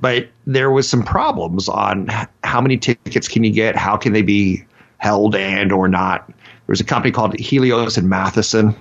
but 0.00 0.28
there 0.46 0.70
was 0.70 0.88
some 0.88 1.02
problems 1.02 1.68
on 1.68 2.08
how 2.44 2.60
many 2.60 2.76
tickets 2.76 3.28
can 3.28 3.44
you 3.44 3.52
get, 3.52 3.76
how 3.76 3.96
can 3.96 4.12
they 4.12 4.22
be 4.22 4.64
held 4.98 5.34
and 5.34 5.72
or 5.72 5.88
not. 5.88 6.26
There 6.28 6.72
was 6.72 6.80
a 6.80 6.84
company 6.84 7.12
called 7.12 7.38
Helios 7.38 7.96
and 7.96 8.08
Matheson. 8.08 8.74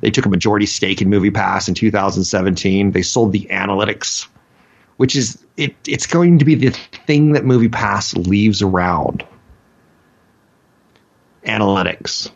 They 0.00 0.10
took 0.10 0.26
a 0.26 0.28
majority 0.28 0.66
stake 0.66 1.02
in 1.02 1.08
MoviePass 1.08 1.68
in 1.68 1.74
2017. 1.74 2.92
They 2.92 3.02
sold 3.02 3.32
the 3.32 3.46
analytics, 3.50 4.28
which 4.96 5.16
is 5.16 5.44
it, 5.56 5.74
it's 5.86 6.06
going 6.06 6.38
to 6.38 6.44
be 6.44 6.54
the 6.54 6.70
thing 7.06 7.32
that 7.32 7.44
MoviePass 7.44 8.26
leaves 8.26 8.62
around. 8.62 9.24
Analytics. 11.44 12.30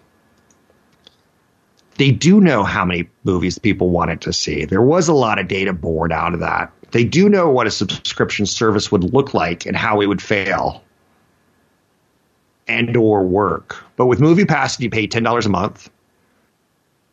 They 1.98 2.10
do 2.10 2.40
know 2.40 2.64
how 2.64 2.84
many 2.84 3.08
movies 3.22 3.58
people 3.58 3.90
wanted 3.90 4.22
to 4.22 4.32
see. 4.32 4.64
There 4.64 4.82
was 4.82 5.06
a 5.08 5.12
lot 5.12 5.38
of 5.38 5.46
data 5.46 5.72
born 5.72 6.10
out 6.10 6.34
of 6.34 6.40
that 6.40 6.72
they 6.92 7.04
do 7.04 7.28
know 7.28 7.50
what 7.50 7.66
a 7.66 7.70
subscription 7.70 8.46
service 8.46 8.92
would 8.92 9.12
look 9.12 9.34
like 9.34 9.66
and 9.66 9.76
how 9.76 10.00
it 10.00 10.06
would 10.06 10.22
fail 10.22 10.82
and 12.68 12.96
or 12.96 13.24
work. 13.24 13.82
But 13.96 14.06
with 14.06 14.20
Movie 14.20 14.44
Pass, 14.44 14.78
you 14.78 14.90
pay 14.90 15.06
ten 15.06 15.22
dollars 15.22 15.46
a 15.46 15.50
month. 15.50 15.90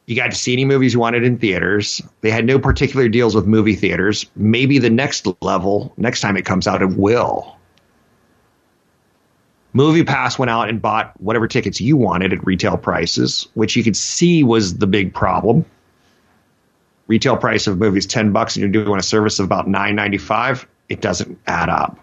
You 0.05 0.15
got 0.15 0.31
to 0.31 0.37
see 0.37 0.53
any 0.53 0.65
movies 0.65 0.93
you 0.93 0.99
wanted 0.99 1.23
in 1.23 1.37
theaters. 1.37 2.01
They 2.21 2.31
had 2.31 2.45
no 2.45 2.57
particular 2.57 3.07
deals 3.07 3.35
with 3.35 3.45
movie 3.45 3.75
theaters. 3.75 4.25
Maybe 4.35 4.79
the 4.79 4.89
next 4.89 5.27
level, 5.41 5.93
next 5.97 6.21
time 6.21 6.35
it 6.35 6.45
comes 6.45 6.67
out, 6.67 6.81
it 6.81 6.97
will. 6.97 7.55
Movie 9.73 10.03
Pass 10.03 10.39
went 10.39 10.49
out 10.49 10.67
and 10.67 10.81
bought 10.81 11.13
whatever 11.21 11.47
tickets 11.47 11.79
you 11.79 11.95
wanted 11.95 12.33
at 12.33 12.43
retail 12.43 12.75
prices, 12.75 13.47
which 13.53 13.75
you 13.75 13.83
could 13.83 13.95
see 13.95 14.43
was 14.43 14.79
the 14.79 14.87
big 14.87 15.13
problem 15.13 15.63
retail 17.09 17.35
price 17.35 17.67
of 17.67 17.73
a 17.73 17.77
movie 17.77 17.97
is 17.97 18.05
10 18.05 18.31
bucks 18.31 18.55
and 18.55 18.61
you're 18.61 18.85
doing 18.85 18.97
a 18.97 19.03
service 19.03 19.39
of 19.39 19.45
about 19.45 19.67
9.95 19.67 20.65
it 20.87 21.01
doesn't 21.01 21.37
add 21.45 21.67
up 21.67 21.99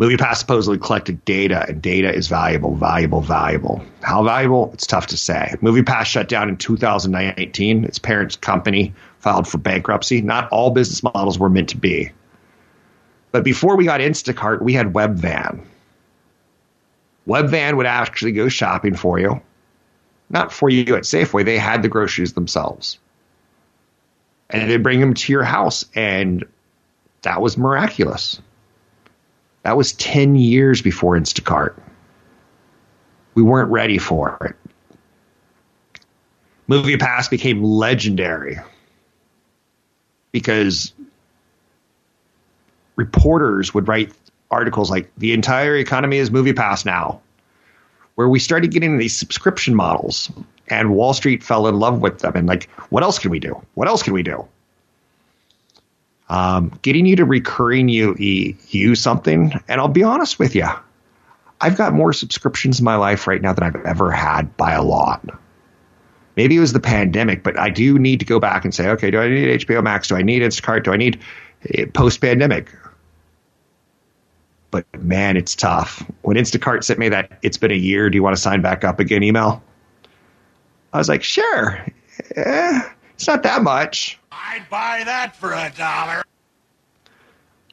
MoviePass 0.00 0.36
supposedly 0.36 0.78
collected 0.78 1.22
data, 1.26 1.66
and 1.68 1.82
data 1.82 2.10
is 2.10 2.26
valuable, 2.26 2.74
valuable, 2.74 3.20
valuable. 3.20 3.84
How 4.00 4.24
valuable? 4.24 4.70
It's 4.72 4.86
tough 4.86 5.08
to 5.08 5.18
say. 5.18 5.52
MoviePass 5.60 6.06
shut 6.06 6.26
down 6.26 6.48
in 6.48 6.56
2019. 6.56 7.84
Its 7.84 7.98
parent 7.98 8.40
company 8.40 8.94
filed 9.18 9.46
for 9.46 9.58
bankruptcy. 9.58 10.22
Not 10.22 10.48
all 10.48 10.70
business 10.70 11.02
models 11.02 11.38
were 11.38 11.50
meant 11.50 11.68
to 11.68 11.76
be. 11.76 12.12
But 13.30 13.44
before 13.44 13.76
we 13.76 13.84
got 13.84 14.00
Instacart, 14.00 14.62
we 14.62 14.72
had 14.72 14.94
Webvan. 14.94 15.66
Webvan 17.28 17.76
would 17.76 17.84
actually 17.84 18.32
go 18.32 18.48
shopping 18.48 18.94
for 18.94 19.18
you. 19.18 19.42
Not 20.30 20.52
for 20.52 20.70
you 20.70 20.94
at 20.94 21.02
Safeway, 21.02 21.44
they 21.44 21.58
had 21.58 21.82
the 21.82 21.88
groceries 21.88 22.32
themselves. 22.32 22.98
And 24.48 24.70
they'd 24.70 24.82
bring 24.82 25.00
them 25.00 25.14
to 25.14 25.32
your 25.32 25.42
house, 25.42 25.84
and 25.94 26.44
that 27.22 27.40
was 27.40 27.58
miraculous. 27.58 28.40
That 29.62 29.76
was 29.76 29.92
10 29.92 30.36
years 30.36 30.80
before 30.80 31.18
Instacart. 31.18 31.74
We 33.34 33.42
weren't 33.42 33.70
ready 33.70 33.98
for 33.98 34.38
it. 34.40 34.56
Movie 36.66 36.96
Pass 36.96 37.28
became 37.28 37.62
legendary 37.64 38.58
because 40.30 40.92
reporters 42.94 43.74
would 43.74 43.88
write 43.88 44.12
articles 44.50 44.90
like 44.90 45.10
the 45.16 45.32
entire 45.32 45.76
economy 45.76 46.18
is 46.18 46.30
movie 46.30 46.52
pass 46.52 46.84
now 46.84 47.20
where 48.20 48.28
we 48.28 48.38
started 48.38 48.70
getting 48.70 48.98
these 48.98 49.16
subscription 49.16 49.74
models 49.74 50.30
and 50.68 50.94
wall 50.94 51.14
street 51.14 51.42
fell 51.42 51.66
in 51.66 51.78
love 51.78 52.02
with 52.02 52.18
them 52.18 52.34
and 52.36 52.46
like 52.46 52.68
what 52.90 53.02
else 53.02 53.18
can 53.18 53.30
we 53.30 53.38
do? 53.38 53.58
What 53.72 53.88
else 53.88 54.02
can 54.02 54.12
we 54.12 54.22
do? 54.22 54.46
Um, 56.28 56.78
getting 56.82 57.06
you 57.06 57.16
to 57.16 57.24
recurring 57.24 57.88
you 57.88 58.14
use 58.18 59.00
something 59.00 59.54
and 59.68 59.80
i'll 59.80 59.88
be 59.88 60.02
honest 60.02 60.38
with 60.38 60.54
you 60.54 60.68
i've 61.62 61.78
got 61.78 61.94
more 61.94 62.12
subscriptions 62.12 62.78
in 62.78 62.84
my 62.84 62.96
life 62.96 63.26
right 63.26 63.40
now 63.40 63.54
than 63.54 63.64
i've 63.64 63.86
ever 63.86 64.10
had 64.10 64.54
by 64.58 64.72
a 64.72 64.82
lot. 64.82 65.24
Maybe 66.36 66.58
it 66.58 66.60
was 66.60 66.74
the 66.74 66.80
pandemic 66.80 67.42
but 67.42 67.58
i 67.58 67.70
do 67.70 67.98
need 67.98 68.20
to 68.20 68.26
go 68.26 68.38
back 68.38 68.66
and 68.66 68.74
say 68.74 68.90
okay 68.90 69.10
do 69.10 69.18
i 69.18 69.28
need 69.30 69.62
hbo 69.62 69.82
max? 69.82 70.08
Do 70.08 70.16
i 70.16 70.22
need 70.22 70.42
instacart? 70.42 70.84
Do 70.84 70.92
i 70.92 70.98
need 70.98 71.20
eh, 71.70 71.86
post 71.94 72.20
pandemic 72.20 72.70
but 74.70 74.86
man, 75.02 75.36
it's 75.36 75.54
tough. 75.54 76.04
When 76.22 76.36
Instacart 76.36 76.84
sent 76.84 76.98
me 76.98 77.08
that 77.08 77.38
it's 77.42 77.56
been 77.56 77.70
a 77.70 77.74
year, 77.74 78.10
do 78.10 78.16
you 78.16 78.22
want 78.22 78.36
to 78.36 78.40
sign 78.40 78.62
back 78.62 78.84
up 78.84 79.00
again 79.00 79.22
email? 79.22 79.62
I 80.92 80.98
was 80.98 81.08
like, 81.08 81.22
sure. 81.22 81.84
Eh, 82.36 82.80
it's 83.14 83.26
not 83.26 83.42
that 83.42 83.62
much. 83.62 84.18
I'd 84.32 84.68
buy 84.70 85.02
that 85.04 85.36
for 85.36 85.52
a 85.52 85.72
dollar. 85.76 86.22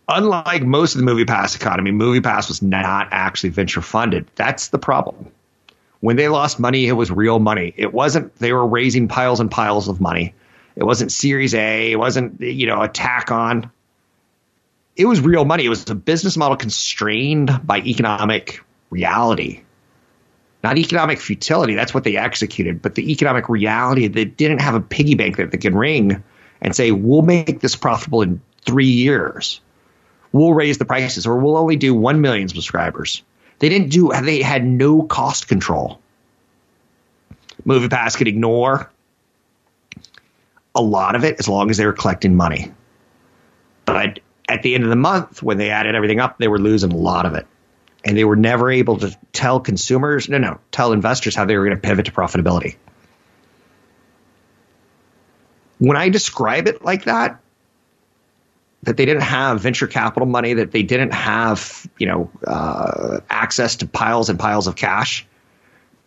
Unlike 0.10 0.64
most 0.64 0.96
of 0.96 1.00
the 1.00 1.06
Movie 1.06 1.26
Pass 1.26 1.56
economy, 1.56 1.92
Movie 1.92 2.22
Pass 2.22 2.48
was 2.48 2.62
not 2.62 3.10
actually 3.12 3.50
venture 3.50 3.82
funded. 3.82 4.26
That's 4.36 4.70
the 4.70 4.80
problem. 4.80 5.32
When 6.00 6.16
they 6.16 6.30
lost 6.30 6.60
money, 6.60 6.88
it 6.88 6.94
was 6.94 7.12
real 7.12 7.40
money. 7.40 7.74
It 7.76 7.94
wasn't 7.94 8.34
they 8.38 8.54
were 8.54 8.66
raising 8.66 9.08
piles 9.08 9.40
and 9.40 9.52
piles 9.52 9.88
of 9.88 10.00
money. 10.00 10.34
It 10.76 10.84
wasn't 10.84 11.12
Series 11.12 11.54
A. 11.56 11.92
It 11.92 11.98
wasn't 11.98 12.40
you 12.40 12.68
know 12.68 12.82
a 12.82 12.88
tack 12.88 13.32
on 13.32 13.70
it 14.98 15.06
was 15.06 15.22
real 15.22 15.46
money. 15.46 15.64
It 15.64 15.70
was 15.70 15.88
a 15.90 15.96
business 15.96 16.36
model 16.36 16.58
constrained 16.58 17.62
by 17.64 17.80
economic 17.80 18.64
reality, 18.90 19.62
not 20.64 20.78
economic 20.78 21.20
futility. 21.20 21.76
That's 21.76 21.94
what 21.94 22.04
they 22.04 22.18
executed, 22.18 22.82
but 22.82 22.96
the 22.96 23.12
economic 23.12 23.48
reality 23.48 24.08
that 24.08 24.38
didn't 24.38 24.60
have 24.60 24.74
a 24.74 24.82
piggy 24.82 25.14
bank 25.14 25.38
that 25.38 25.52
they 25.52 25.58
can 25.60 25.76
ring 25.76 26.24
and 26.62 26.76
say, 26.76 26.92
we'll 26.92 27.22
make 27.22 27.60
this 27.60 27.76
profitable 27.76 28.24
in 28.24 28.42
three 28.66 28.88
years. 28.88 29.62
We'll 30.32 30.56
raise 30.56 30.80
the 30.80 30.86
prices 30.86 31.28
or 31.28 31.38
we'll 31.38 31.58
only 31.58 31.76
do 31.76 31.94
1 31.94 32.20
million 32.20 32.50
subscribers. 32.50 33.22
They 33.60 33.70
didn't 33.70 33.90
do, 33.90 34.12
they 34.24 34.42
had 34.42 34.66
no 34.66 35.04
cost 35.04 35.48
control. 35.48 36.02
MoviePass 37.66 38.18
could 38.18 38.28
ignore 38.28 38.92
a 40.74 40.82
lot 40.82 41.16
of 41.16 41.24
it 41.24 41.38
as 41.40 41.48
long 41.48 41.70
as 41.70 41.78
they 41.78 41.86
were 41.86 41.94
collecting 41.94 42.36
money. 42.36 42.72
But 43.86 44.20
at 44.48 44.64
the 44.64 44.76
end 44.76 44.84
of 44.84 44.90
the 44.90 44.96
month, 44.96 45.44
when 45.44 45.58
they 45.58 45.70
added 45.70 45.96
everything 45.96 46.20
up, 46.20 46.38
they 46.38 46.48
were 46.48 46.60
losing 46.60 46.92
a 46.92 46.98
lot 46.98 47.26
of 47.26 47.34
it. 47.34 47.46
And 48.06 48.18
they 48.18 48.24
were 48.24 48.36
never 48.36 48.72
able 48.72 48.98
to 49.00 49.18
tell 49.34 49.60
consumers, 49.60 50.30
no, 50.30 50.38
no, 50.38 50.60
tell 50.72 50.94
investors 50.94 51.36
how 51.36 51.46
they 51.46 51.58
were 51.58 51.66
going 51.66 51.76
to 51.76 51.82
pivot 51.82 52.06
to 52.06 52.12
profitability. 52.12 52.78
When 55.80 55.98
I 55.98 56.10
describe 56.10 56.68
it 56.68 56.84
like 56.84 57.06
that, 57.06 57.42
that 58.84 58.96
they 58.96 59.06
didn't 59.06 59.24
have 59.24 59.60
venture 59.60 59.88
capital 59.88 60.28
money, 60.28 60.54
that 60.54 60.72
they 60.72 60.84
didn't 60.84 61.12
have, 61.14 61.86
you 61.98 62.08
know, 62.08 62.32
uh, 62.46 63.20
access 63.30 63.78
to 63.78 63.88
piles 63.88 64.30
and 64.30 64.40
piles 64.40 64.68
of 64.68 64.76
cash, 64.76 65.28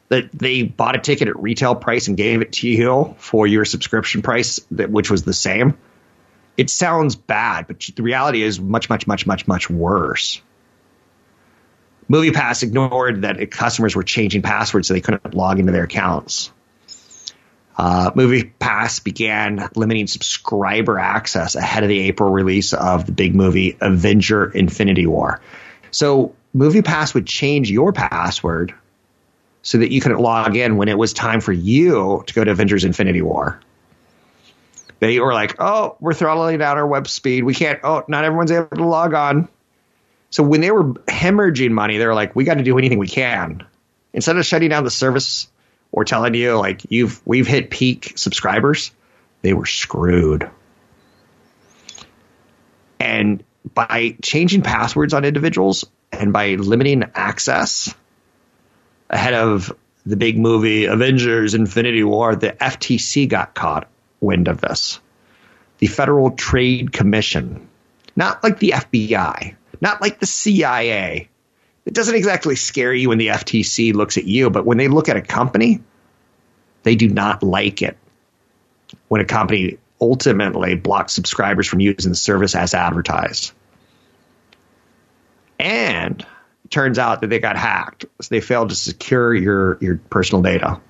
that 0.09 0.33
they 0.33 0.62
bought 0.62 0.96
a 0.96 0.98
ticket 0.98 1.29
at 1.29 1.38
retail 1.38 1.74
price 1.74 2.09
and 2.09 2.16
gave 2.16 2.40
it 2.40 2.53
to 2.53 2.68
you 2.68 3.14
for 3.18 3.46
your 3.46 3.64
subscription 3.64 4.22
price, 4.22 4.61
that 4.70 4.90
which 4.90 5.11
was 5.11 5.24
the 5.24 5.35
same 5.35 5.76
it 6.61 6.68
sounds 6.68 7.16
bad, 7.16 7.66
but 7.66 7.81
the 7.96 8.03
reality 8.03 8.42
is 8.42 8.61
much, 8.61 8.90
much, 8.90 9.07
much, 9.07 9.27
much, 9.27 9.49
much 9.49 9.70
worse. 9.70 10.42
MoviePass 12.11 12.62
ignored 12.62 13.23
that 13.23 13.51
customers 13.51 13.96
were 13.96 14.03
changing 14.03 14.42
passwords 14.42 14.87
so 14.87 14.92
they 14.92 15.01
couldn't 15.01 15.35
log 15.35 15.59
into 15.59 15.73
their 15.73 15.85
accounts. 15.85 16.53
Uh, 17.79 18.11
MoviePass 18.11 19.03
began 19.03 19.70
limiting 19.75 20.07
subscriber 20.07 20.99
access 20.99 21.55
ahead 21.55 21.83
of 21.83 21.88
the 21.88 21.99
April 22.01 22.31
release 22.31 22.75
of 22.75 23.07
the 23.07 23.12
big 23.12 23.35
movie 23.35 23.79
Avenger 23.81 24.51
Infinity 24.51 25.07
War. 25.07 25.40
So 25.92 26.35
MoviePass 26.55 27.14
would 27.14 27.27
change 27.27 27.70
your 27.70 27.94
password 27.94 28.75
so 29.62 29.79
that 29.79 29.90
you 29.90 30.03
couldn't 30.03 30.20
log 30.20 30.57
in 30.57 30.77
when 30.77 30.88
it 30.88 30.99
was 30.99 31.14
time 31.14 31.40
for 31.40 31.55
you 31.55 32.23
to 32.27 32.35
go 32.35 32.44
to 32.44 32.51
Avengers 32.51 32.85
Infinity 32.85 33.23
War. 33.23 33.62
They 35.00 35.18
were 35.18 35.32
like, 35.32 35.56
oh, 35.58 35.96
we're 35.98 36.14
throttling 36.14 36.58
down 36.58 36.76
our 36.76 36.86
web 36.86 37.08
speed. 37.08 37.42
We 37.42 37.54
can't, 37.54 37.80
oh, 37.82 38.04
not 38.06 38.24
everyone's 38.24 38.52
able 38.52 38.68
to 38.68 38.84
log 38.84 39.14
on. 39.14 39.48
So 40.28 40.42
when 40.42 40.60
they 40.60 40.70
were 40.70 40.84
hemorrhaging 40.84 41.70
money, 41.70 41.96
they 41.96 42.06
were 42.06 42.14
like, 42.14 42.36
we 42.36 42.44
got 42.44 42.58
to 42.58 42.62
do 42.62 42.78
anything 42.78 42.98
we 42.98 43.08
can. 43.08 43.66
Instead 44.12 44.36
of 44.36 44.44
shutting 44.46 44.68
down 44.68 44.84
the 44.84 44.90
service 44.90 45.48
or 45.90 46.04
telling 46.04 46.34
you 46.34 46.56
like 46.58 46.82
you've 46.88 47.20
we've 47.26 47.46
hit 47.46 47.70
peak 47.70 48.12
subscribers, 48.16 48.92
they 49.42 49.54
were 49.54 49.66
screwed. 49.66 50.48
And 53.00 53.42
by 53.74 54.16
changing 54.22 54.62
passwords 54.62 55.14
on 55.14 55.24
individuals 55.24 55.86
and 56.12 56.32
by 56.32 56.54
limiting 56.56 57.04
access 57.14 57.94
ahead 59.08 59.34
of 59.34 59.72
the 60.04 60.16
big 60.16 60.38
movie 60.38 60.84
Avengers 60.84 61.54
Infinity 61.54 62.04
War, 62.04 62.36
the 62.36 62.52
FTC 62.52 63.28
got 63.28 63.54
caught 63.54 63.88
wind 64.20 64.48
of 64.48 64.61
this. 64.61 65.00
The 65.78 65.87
Federal 65.87 66.33
Trade 66.33 66.92
Commission, 66.92 67.68
not 68.16 68.42
like 68.42 68.59
the 68.59 68.70
FBI, 68.70 69.54
not 69.80 70.00
like 70.00 70.20
the 70.20 70.26
CIA. 70.26 71.28
It 71.87 71.94
doesn't 71.94 72.14
exactly 72.14 72.56
scare 72.56 72.92
you 72.92 73.09
when 73.09 73.18
the 73.18 73.28
FTC 73.28 73.94
looks 73.94 74.18
at 74.18 74.24
you, 74.24 74.50
but 74.50 74.66
when 74.66 74.78
they 74.78 74.88
look 74.88 75.09
at 75.09 75.16
a 75.16 75.22
company, 75.22 75.80
they 76.83 76.94
do 76.94 77.09
not 77.09 77.42
like 77.42 77.83
it. 77.83 77.96
When 79.09 79.20
a 79.20 79.24
company 79.24 79.78
ultimately 80.00 80.74
blocks 80.74 81.12
subscribers 81.12 81.66
from 81.66 81.80
using 81.80 82.11
the 82.11 82.16
service 82.16 82.54
as 82.54 82.74
advertised. 82.74 83.52
And 85.59 86.24
it 86.64 86.70
turns 86.70 86.98
out 86.98 87.20
that 87.20 87.28
they 87.28 87.38
got 87.38 87.56
hacked. 87.56 88.06
So 88.20 88.28
they 88.30 88.40
failed 88.40 88.70
to 88.70 88.74
secure 88.74 89.35
your, 89.35 89.78
your 89.80 89.98
personal 89.98 90.42
data. 90.42 90.80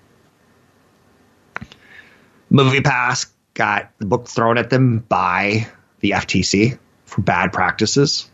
MoviePass 2.51 3.27
got 3.55 3.91
the 3.99 4.07
book 4.07 4.29
thrown 4.29 4.59
at 4.59 4.71
them 4.71 4.99
by 4.99 5.69
the 6.01 6.11
FTC 6.11 6.79
for 7.05 7.21
bad 7.21 7.53
practices. 7.53 8.29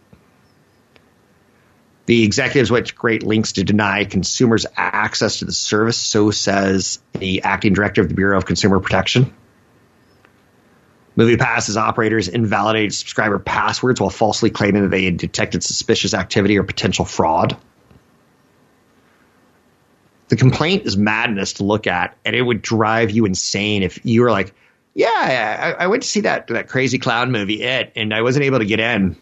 The 2.06 2.22
executives 2.24 2.70
went 2.70 2.86
to 2.86 2.94
great 2.94 3.24
lengths 3.24 3.52
to 3.52 3.64
deny 3.64 4.04
consumers 4.04 4.64
access 4.76 5.40
to 5.40 5.44
the 5.44 5.52
service, 5.52 5.98
so 5.98 6.30
says 6.30 7.00
the 7.12 7.42
acting 7.42 7.72
director 7.74 8.00
of 8.00 8.08
the 8.08 8.14
Bureau 8.14 8.38
of 8.38 8.46
Consumer 8.46 8.78
Protection. 8.78 9.34
MoviePass's 11.16 11.76
operators 11.76 12.28
invalidated 12.28 12.94
subscriber 12.94 13.38
passwords 13.38 14.00
while 14.00 14.10
falsely 14.10 14.50
claiming 14.50 14.82
that 14.82 14.90
they 14.90 15.04
had 15.04 15.16
detected 15.16 15.62
suspicious 15.64 16.14
activity 16.14 16.58
or 16.58 16.62
potential 16.62 17.04
fraud 17.04 17.56
the 20.28 20.36
complaint 20.36 20.86
is 20.86 20.96
madness 20.96 21.54
to 21.54 21.64
look 21.64 21.86
at, 21.86 22.16
and 22.24 22.34
it 22.34 22.42
would 22.42 22.62
drive 22.62 23.10
you 23.10 23.26
insane 23.26 23.82
if 23.82 24.04
you 24.04 24.22
were 24.22 24.30
like, 24.30 24.54
"Yeah, 24.94 25.76
I, 25.78 25.84
I 25.84 25.86
went 25.86 26.02
to 26.02 26.08
see 26.08 26.20
that 26.20 26.48
that 26.48 26.68
crazy 26.68 26.98
clown 26.98 27.30
movie, 27.30 27.62
It, 27.62 27.92
and 27.96 28.12
I 28.12 28.22
wasn't 28.22 28.44
able 28.44 28.58
to 28.58 28.64
get 28.64 28.80
in." 28.80 29.16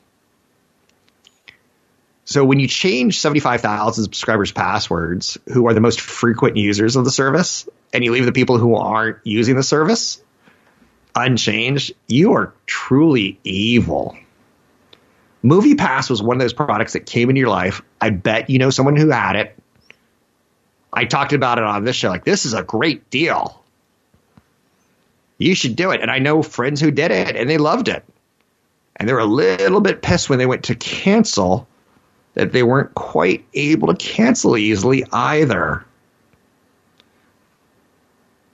So 2.27 2.43
when 2.43 2.59
you 2.59 2.67
change 2.67 3.21
75,000 3.21 4.03
subscribers' 4.03 4.51
passwords, 4.51 5.37
who 5.53 5.67
are 5.67 5.75
the 5.75 5.83
most 5.83 6.01
frequent 6.01 6.57
users 6.57 6.97
of 6.97 7.05
the 7.05 7.11
service, 7.11 7.69
and 7.93 8.03
you 8.03 8.13
leave 8.13 8.25
the 8.25 8.33
people 8.33 8.57
who 8.57 8.75
aren't 8.77 9.19
using 9.25 9.57
the 9.57 9.63
service 9.63 10.23
unchanged, 11.15 11.93
you 12.09 12.33
are 12.33 12.55
truly 12.67 13.39
evil. 13.45 14.17
Movie 15.43 15.75
Pass 15.75 16.09
was 16.09 16.23
one 16.23 16.37
of 16.37 16.41
those 16.41 16.55
products 16.55 16.95
that 16.95 17.05
came 17.05 17.29
into 17.29 17.41
your 17.41 17.51
life. 17.51 17.83
I 18.01 18.11
bet 18.11 18.49
you 18.49 18.59
know 18.59 18.71
someone 18.71 18.97
who 18.97 19.11
had 19.11 19.37
it 19.37 19.57
I 20.95 21.05
talked 21.05 21.33
about 21.33 21.59
it 21.59 21.65
on 21.65 21.85
this 21.85 21.97
show. 21.97 22.09
Like, 22.09 22.25
this 22.25 22.47
is 22.47 22.55
a 22.55 22.63
great 22.63 23.11
deal. 23.11 23.63
You 25.39 25.55
should 25.55 25.77
do 25.77 25.91
it. 25.91 26.01
And 26.01 26.11
I 26.11 26.21
know 26.21 26.43
friends 26.43 26.81
who 26.81 26.91
did 26.91 27.11
it 27.11 27.37
and 27.37 27.51
they 27.51 27.59
loved 27.59 27.89
it. 27.89 28.05
And 28.97 29.09
they 29.09 29.13
were 29.13 29.19
a 29.19 29.27
little 29.27 29.81
bit 29.81 30.03
pissed 30.03 30.31
when 30.31 30.39
they 30.39 30.47
went 30.47 30.65
to 30.65 30.75
cancel 30.77 31.67
that 32.35 32.53
they 32.53 32.63
weren't 32.63 32.95
quite 32.95 33.45
able 33.55 33.89
to 33.89 33.97
cancel 33.97 34.57
easily 34.57 35.05
either. 35.13 35.85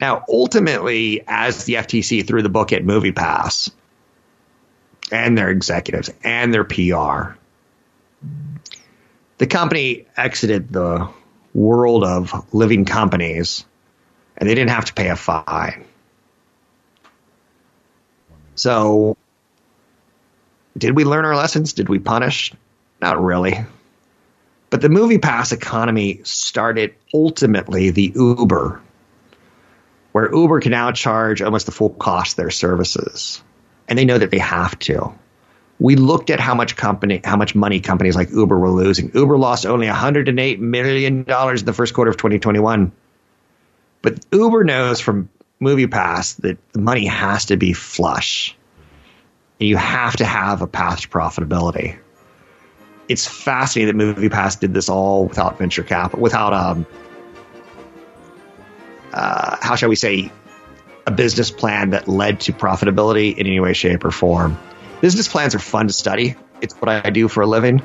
Now, 0.00 0.24
ultimately, 0.28 1.22
as 1.26 1.64
the 1.64 1.74
FTC 1.74 2.26
threw 2.26 2.40
the 2.40 2.48
book 2.48 2.72
at 2.72 2.82
MoviePass 2.82 3.70
and 5.12 5.36
their 5.36 5.50
executives 5.50 6.10
and 6.24 6.54
their 6.54 6.64
PR, 6.64 7.36
the 9.36 9.46
company 9.46 10.06
exited 10.16 10.72
the 10.72 11.08
world 11.54 12.04
of 12.04 12.54
living 12.54 12.84
companies 12.84 13.64
and 14.36 14.48
they 14.48 14.54
didn't 14.54 14.70
have 14.70 14.86
to 14.86 14.94
pay 14.94 15.08
a 15.08 15.16
fine. 15.16 15.84
So, 18.54 19.16
did 20.76 20.96
we 20.96 21.04
learn 21.04 21.24
our 21.24 21.36
lessons? 21.36 21.72
Did 21.72 21.88
we 21.88 21.98
punish? 21.98 22.52
Not 23.00 23.22
really. 23.22 23.58
But 24.70 24.80
the 24.80 24.88
MoviePass 24.88 25.52
economy 25.52 26.20
started 26.24 26.94
ultimately 27.12 27.90
the 27.90 28.12
Uber, 28.14 28.80
where 30.12 30.34
Uber 30.34 30.60
can 30.60 30.70
now 30.70 30.92
charge 30.92 31.42
almost 31.42 31.66
the 31.66 31.72
full 31.72 31.90
cost 31.90 32.32
of 32.32 32.36
their 32.36 32.50
services. 32.50 33.42
And 33.88 33.98
they 33.98 34.04
know 34.04 34.18
that 34.18 34.30
they 34.30 34.38
have 34.38 34.78
to. 34.80 35.12
We 35.80 35.96
looked 35.96 36.30
at 36.30 36.38
how 36.38 36.54
much 36.54 36.76
company, 36.76 37.20
how 37.24 37.36
much 37.36 37.54
money 37.54 37.80
companies 37.80 38.14
like 38.14 38.30
Uber 38.30 38.58
were 38.58 38.70
losing. 38.70 39.10
Uber 39.14 39.38
lost 39.38 39.66
only 39.66 39.86
108 39.86 40.60
million 40.60 41.24
dollars 41.24 41.62
in 41.62 41.66
the 41.66 41.72
first 41.72 41.94
quarter 41.94 42.10
of 42.10 42.16
2021. 42.16 42.92
But 44.02 44.24
Uber 44.30 44.62
knows 44.64 45.00
from 45.00 45.28
MoviePass 45.60 46.36
that 46.42 46.58
the 46.72 46.80
money 46.80 47.06
has 47.06 47.46
to 47.46 47.56
be 47.56 47.72
flush. 47.72 48.56
And 49.58 49.68
you 49.68 49.76
have 49.76 50.16
to 50.16 50.24
have 50.24 50.62
a 50.62 50.66
path 50.66 51.00
to 51.00 51.08
profitability 51.08 51.98
it's 53.10 53.26
fascinating 53.26 53.98
that 53.98 54.16
MoviePass 54.16 54.60
did 54.60 54.72
this 54.72 54.88
all 54.88 55.26
without 55.26 55.58
venture 55.58 55.82
capital, 55.82 56.20
without 56.20 56.52
um, 56.52 56.86
uh, 59.12 59.56
how 59.60 59.74
shall 59.74 59.88
we 59.88 59.96
say, 59.96 60.30
a 61.08 61.10
business 61.10 61.50
plan 61.50 61.90
that 61.90 62.06
led 62.06 62.38
to 62.38 62.52
profitability 62.52 63.36
in 63.36 63.48
any 63.48 63.58
way, 63.58 63.72
shape, 63.72 64.04
or 64.04 64.12
form. 64.12 64.56
Business 65.00 65.28
plans 65.28 65.54
are 65.54 65.58
fun 65.60 65.86
to 65.86 65.92
study. 65.92 66.36
It's 66.60 66.74
what 66.74 66.88
I 66.88 67.10
do 67.10 67.28
for 67.28 67.42
a 67.42 67.46
living. 67.46 67.82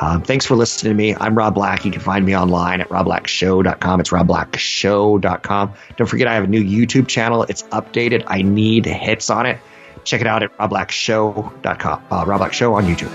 Um, 0.00 0.22
thanks 0.22 0.46
for 0.46 0.56
listening 0.56 0.90
to 0.90 0.94
me. 0.94 1.14
I'm 1.14 1.36
Rob 1.36 1.54
Black. 1.54 1.84
You 1.84 1.92
can 1.92 2.00
find 2.00 2.24
me 2.24 2.36
online 2.36 2.80
at 2.80 2.88
robblackshow.com. 2.88 4.00
It's 4.00 4.10
robblackshow.com. 4.10 5.74
Don't 5.96 6.06
forget, 6.06 6.26
I 6.26 6.34
have 6.34 6.44
a 6.44 6.48
new 6.48 6.62
YouTube 6.62 7.06
channel. 7.08 7.44
It's 7.44 7.62
updated. 7.64 8.24
I 8.26 8.42
need 8.42 8.86
hits 8.86 9.30
on 9.30 9.46
it. 9.46 9.58
Check 10.04 10.20
it 10.20 10.26
out 10.26 10.42
at 10.42 10.56
robblackshow.com. 10.58 12.04
Uh, 12.10 12.24
Rob 12.26 12.40
Black 12.40 12.52
Show 12.52 12.74
on 12.74 12.84
YouTube. 12.84 13.12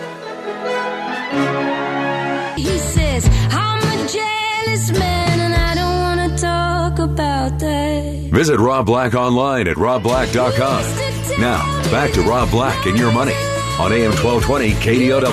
He 2.57 2.77
says, 2.77 3.27
I'm 3.51 3.79
a 3.79 4.07
jealous 4.07 4.91
man 4.91 5.26
Visit 8.37 8.59
Rob 8.59 8.85
Black 8.85 9.15
online 9.15 9.67
at 9.67 9.77
robblack.com. 9.77 11.41
Now, 11.41 11.59
back 11.89 12.11
to 12.11 12.21
Rob 12.21 12.51
Black 12.51 12.85
and 12.85 12.95
your 12.95 13.11
money 13.11 13.33
on 13.79 13.91
AM 13.91 14.11
1220 14.11 14.73
KDOW. 14.73 15.23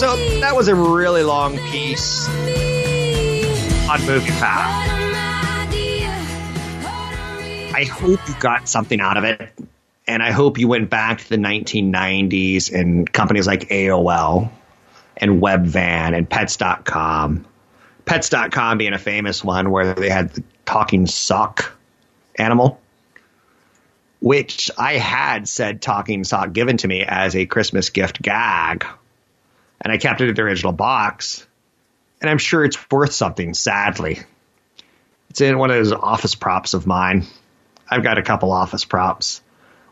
So 0.00 0.16
that 0.40 0.56
was 0.56 0.66
a 0.66 0.74
really 0.74 1.22
long 1.22 1.56
piece 1.70 2.26
on 3.88 4.00
MoviePass. 4.00 4.88
I 7.74 7.84
hope 7.84 8.18
you 8.26 8.34
got 8.40 8.68
something 8.68 9.00
out 9.00 9.16
of 9.16 9.22
it. 9.22 9.52
And 10.08 10.22
I 10.22 10.32
hope 10.32 10.58
you 10.58 10.66
went 10.66 10.90
back 10.90 11.18
to 11.18 11.28
the 11.28 11.36
1990s 11.36 12.72
and 12.72 13.10
companies 13.12 13.46
like 13.46 13.68
AOL 13.68 14.50
and 15.16 15.42
Webvan 15.42 16.16
and 16.16 16.28
Pets.com. 16.28 17.46
Pets.com 18.06 18.78
being 18.78 18.94
a 18.94 18.98
famous 18.98 19.44
one 19.44 19.70
where 19.70 19.94
they 19.94 20.08
had 20.08 20.30
the 20.30 20.42
talking 20.64 21.06
sock 21.06 21.72
animal, 22.36 22.80
which 24.20 24.70
I 24.78 24.94
had 24.94 25.46
said 25.46 25.82
talking 25.82 26.24
sock 26.24 26.52
given 26.52 26.78
to 26.78 26.88
me 26.88 27.04
as 27.04 27.36
a 27.36 27.44
Christmas 27.44 27.90
gift 27.90 28.22
gag. 28.22 28.86
And 29.80 29.92
I 29.92 29.98
kept 29.98 30.22
it 30.22 30.28
in 30.28 30.34
the 30.34 30.42
original 30.42 30.72
box 30.72 31.46
and 32.20 32.30
I'm 32.30 32.38
sure 32.38 32.64
it's 32.64 32.78
worth 32.90 33.12
something, 33.12 33.54
sadly. 33.54 34.20
It's 35.30 35.40
in 35.40 35.58
one 35.58 35.70
of 35.70 35.76
those 35.76 35.92
office 35.92 36.34
props 36.34 36.74
of 36.74 36.86
mine. 36.86 37.26
I've 37.88 38.02
got 38.02 38.18
a 38.18 38.22
couple 38.22 38.50
office 38.50 38.84
props. 38.84 39.40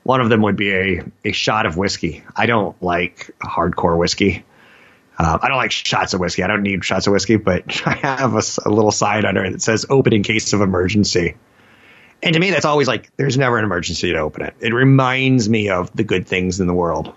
One 0.06 0.20
of 0.20 0.28
them 0.28 0.42
would 0.42 0.54
be 0.54 0.70
a, 0.72 1.04
a 1.24 1.32
shot 1.32 1.66
of 1.66 1.76
whiskey. 1.76 2.22
I 2.36 2.46
don't 2.46 2.80
like 2.80 3.32
hardcore 3.40 3.98
whiskey. 3.98 4.44
Uh, 5.18 5.36
I 5.42 5.48
don't 5.48 5.56
like 5.56 5.72
shots 5.72 6.14
of 6.14 6.20
whiskey. 6.20 6.44
I 6.44 6.46
don't 6.46 6.62
need 6.62 6.84
shots 6.84 7.08
of 7.08 7.12
whiskey, 7.12 7.34
but 7.34 7.82
I 7.86 7.94
have 7.94 8.34
a, 8.34 8.42
a 8.64 8.70
little 8.70 8.92
sign 8.92 9.24
under 9.24 9.44
it 9.44 9.50
that 9.50 9.62
says 9.62 9.84
open 9.90 10.12
in 10.12 10.22
case 10.22 10.52
of 10.52 10.60
emergency. 10.60 11.34
And 12.22 12.34
to 12.34 12.38
me, 12.38 12.52
that's 12.52 12.64
always 12.64 12.86
like, 12.86 13.10
there's 13.16 13.36
never 13.36 13.58
an 13.58 13.64
emergency 13.64 14.12
to 14.12 14.18
open 14.18 14.44
it. 14.44 14.54
It 14.60 14.72
reminds 14.72 15.48
me 15.48 15.70
of 15.70 15.92
the 15.92 16.04
good 16.04 16.28
things 16.28 16.60
in 16.60 16.68
the 16.68 16.74
world. 16.74 17.12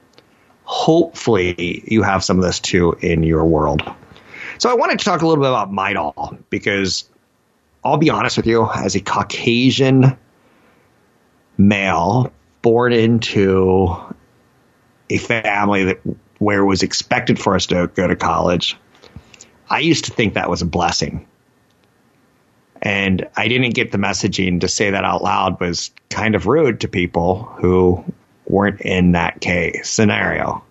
Hopefully, 0.64 1.84
you 1.86 2.02
have 2.02 2.24
some 2.24 2.40
of 2.40 2.44
this 2.44 2.60
too 2.60 2.98
in 3.02 3.22
your 3.22 3.46
world. 3.46 3.84
So 4.58 4.68
I 4.68 4.74
wanted 4.74 4.98
to 4.98 5.06
talk 5.06 5.22
a 5.22 5.28
little 5.28 5.44
bit 5.44 5.52
about 5.52 5.72
Midol 5.72 6.40
because 6.50 7.08
I'll 7.84 7.98
be 7.98 8.10
honest 8.10 8.36
with 8.36 8.48
you, 8.48 8.68
as 8.68 8.96
a 8.96 9.00
Caucasian 9.00 10.18
male 11.56 12.32
born 12.62 12.94
into 12.94 13.96
a 15.10 15.18
family 15.18 15.86
that 15.86 16.00
where 16.38 16.60
it 16.60 16.66
was 16.66 16.84
expected 16.84 17.40
for 17.40 17.56
us 17.56 17.68
to 17.68 17.88
go 17.88 18.08
to 18.08 18.16
college, 18.16 18.78
I 19.70 19.80
used 19.80 20.06
to 20.06 20.12
think 20.12 20.34
that 20.34 20.50
was 20.50 20.62
a 20.62 20.66
blessing. 20.66 21.28
And 22.82 23.28
I 23.36 23.50
didn't 23.50 23.76
get 23.76 23.92
the 23.92 23.98
messaging 23.98 24.62
to 24.62 24.70
say 24.70 24.92
that 24.92 25.04
out 25.04 25.22
loud 25.22 25.60
was 25.60 25.92
kind 26.10 26.36
of 26.36 26.48
rude 26.48 26.82
to 26.82 26.88
people 26.88 27.44
who 27.44 28.06
weren't 28.46 28.82
in 28.82 29.12
that 29.12 29.42
case 29.42 29.90
scenario 29.90 30.64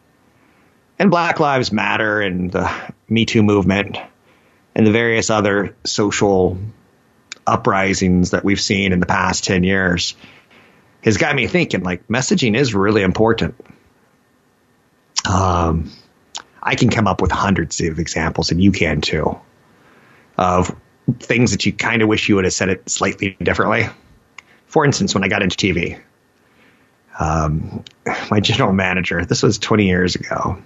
and 0.99 1.11
Black 1.11 1.39
Lives 1.41 1.73
Matter 1.73 2.21
and 2.21 2.51
the 2.51 2.71
Me 3.09 3.25
Too 3.25 3.43
movement 3.43 3.99
and 4.75 4.87
the 4.87 4.91
various 4.91 5.31
other 5.31 5.77
social 5.85 6.59
uprisings 7.47 8.33
that 8.33 8.45
we've 8.45 8.61
seen 8.61 8.93
in 8.93 9.01
the 9.01 9.07
past 9.07 9.45
10 9.45 9.65
years 9.65 10.15
has 11.09 11.17
got 11.17 11.35
me 11.35 11.47
thinking 11.47 11.83
like 11.83 12.07
messaging 12.09 12.57
is 12.57 12.75
really 12.75 13.03
important. 13.03 13.55
Um, 15.29 15.91
I 16.63 16.75
can 16.75 16.91
come 16.91 17.07
up 17.07 17.23
with 17.23 17.31
hundreds 17.31 17.81
of 17.81 17.99
examples, 17.99 18.51
and 18.51 18.63
you 18.63 18.73
can 18.73 19.01
too, 19.01 19.39
of 20.37 20.75
things 21.19 21.53
that 21.53 21.65
you 21.65 21.73
kind 21.73 22.03
of 22.03 22.09
wish 22.09 22.29
you 22.29 22.35
would 22.37 22.45
have 22.45 22.53
said 22.53 22.69
it 22.69 22.89
slightly 22.91 23.37
differently. 23.43 23.87
For 24.67 24.85
instance, 24.85 25.15
when 25.15 25.25
I 25.25 25.29
got 25.29 25.43
into 25.43 25.57
TV, 25.57 25.99
um, 27.19 27.85
my 28.31 28.41
general 28.41 28.73
manager, 28.75 29.25
this 29.25 29.43
was 29.43 29.59
20 29.59 29.87
years 29.87 30.15
ago, 30.15 30.63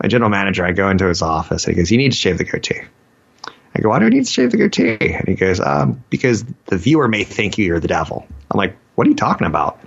my 0.00 0.08
general 0.08 0.30
manager, 0.30 0.64
I 0.64 0.72
go 0.72 0.90
into 0.90 1.06
his 1.06 1.22
office 1.22 1.66
and 1.66 1.74
he 1.74 1.82
goes, 1.82 1.90
You 1.90 1.98
need 1.98 2.12
to 2.12 2.18
shave 2.18 2.38
the 2.38 2.44
goatee. 2.44 2.82
I 3.74 3.80
go, 3.80 3.88
Why 3.88 3.98
do 3.98 4.06
I 4.06 4.10
need 4.10 4.26
to 4.26 4.30
shave 4.30 4.52
the 4.52 4.58
goatee? 4.58 4.96
And 5.00 5.26
he 5.26 5.34
goes, 5.34 5.58
um, 5.58 6.04
Because 6.08 6.44
the 6.66 6.78
viewer 6.78 7.08
may 7.08 7.24
think 7.24 7.58
you're 7.58 7.80
the 7.80 7.88
devil. 7.88 8.26
I'm 8.50 8.58
like, 8.58 8.76
What 8.94 9.06
are 9.06 9.10
you 9.10 9.16
talking 9.16 9.46
about? 9.46 9.80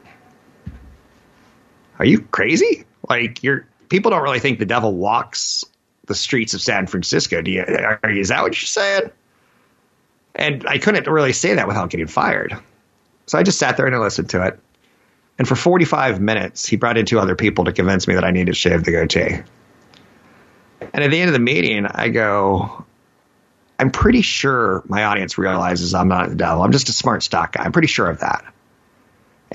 Are 1.99 2.05
you 2.05 2.21
crazy? 2.21 2.85
Like, 3.07 3.43
you're 3.43 3.67
people 3.89 4.11
don't 4.11 4.23
really 4.23 4.39
think 4.39 4.59
the 4.59 4.65
devil 4.65 4.93
walks 4.93 5.63
the 6.05 6.15
streets 6.15 6.53
of 6.53 6.61
San 6.61 6.87
Francisco. 6.87 7.41
Do 7.41 7.51
you, 7.51 7.61
are, 7.61 8.09
is 8.09 8.29
that 8.29 8.41
what 8.41 8.59
you're 8.61 8.67
saying? 8.67 9.11
And 10.35 10.67
I 10.67 10.77
couldn't 10.77 11.07
really 11.07 11.33
say 11.33 11.55
that 11.55 11.67
without 11.67 11.89
getting 11.89 12.07
fired. 12.07 12.57
So 13.25 13.37
I 13.37 13.43
just 13.43 13.57
sat 13.57 13.77
there 13.77 13.85
and 13.85 13.95
I 13.95 13.99
listened 13.99 14.29
to 14.31 14.45
it. 14.45 14.59
And 15.37 15.47
for 15.47 15.55
45 15.55 16.21
minutes, 16.21 16.65
he 16.65 16.77
brought 16.77 16.97
in 16.97 17.05
two 17.05 17.19
other 17.19 17.35
people 17.35 17.65
to 17.65 17.73
convince 17.73 18.07
me 18.07 18.15
that 18.15 18.23
I 18.23 18.31
needed 18.31 18.53
to 18.53 18.53
shave 18.53 18.83
the 18.83 18.91
goatee. 18.91 19.41
And 20.93 21.03
at 21.03 21.11
the 21.11 21.19
end 21.19 21.29
of 21.29 21.33
the 21.33 21.39
meeting, 21.39 21.85
I 21.85 22.09
go, 22.09 22.85
I'm 23.79 23.91
pretty 23.91 24.21
sure 24.21 24.83
my 24.87 25.05
audience 25.05 25.37
realizes 25.37 25.93
I'm 25.93 26.07
not 26.07 26.29
the 26.29 26.35
devil. 26.35 26.63
I'm 26.63 26.71
just 26.71 26.89
a 26.89 26.93
smart 26.93 27.23
stock 27.23 27.53
guy. 27.53 27.63
I'm 27.63 27.71
pretty 27.71 27.87
sure 27.87 28.09
of 28.09 28.19
that. 28.19 28.45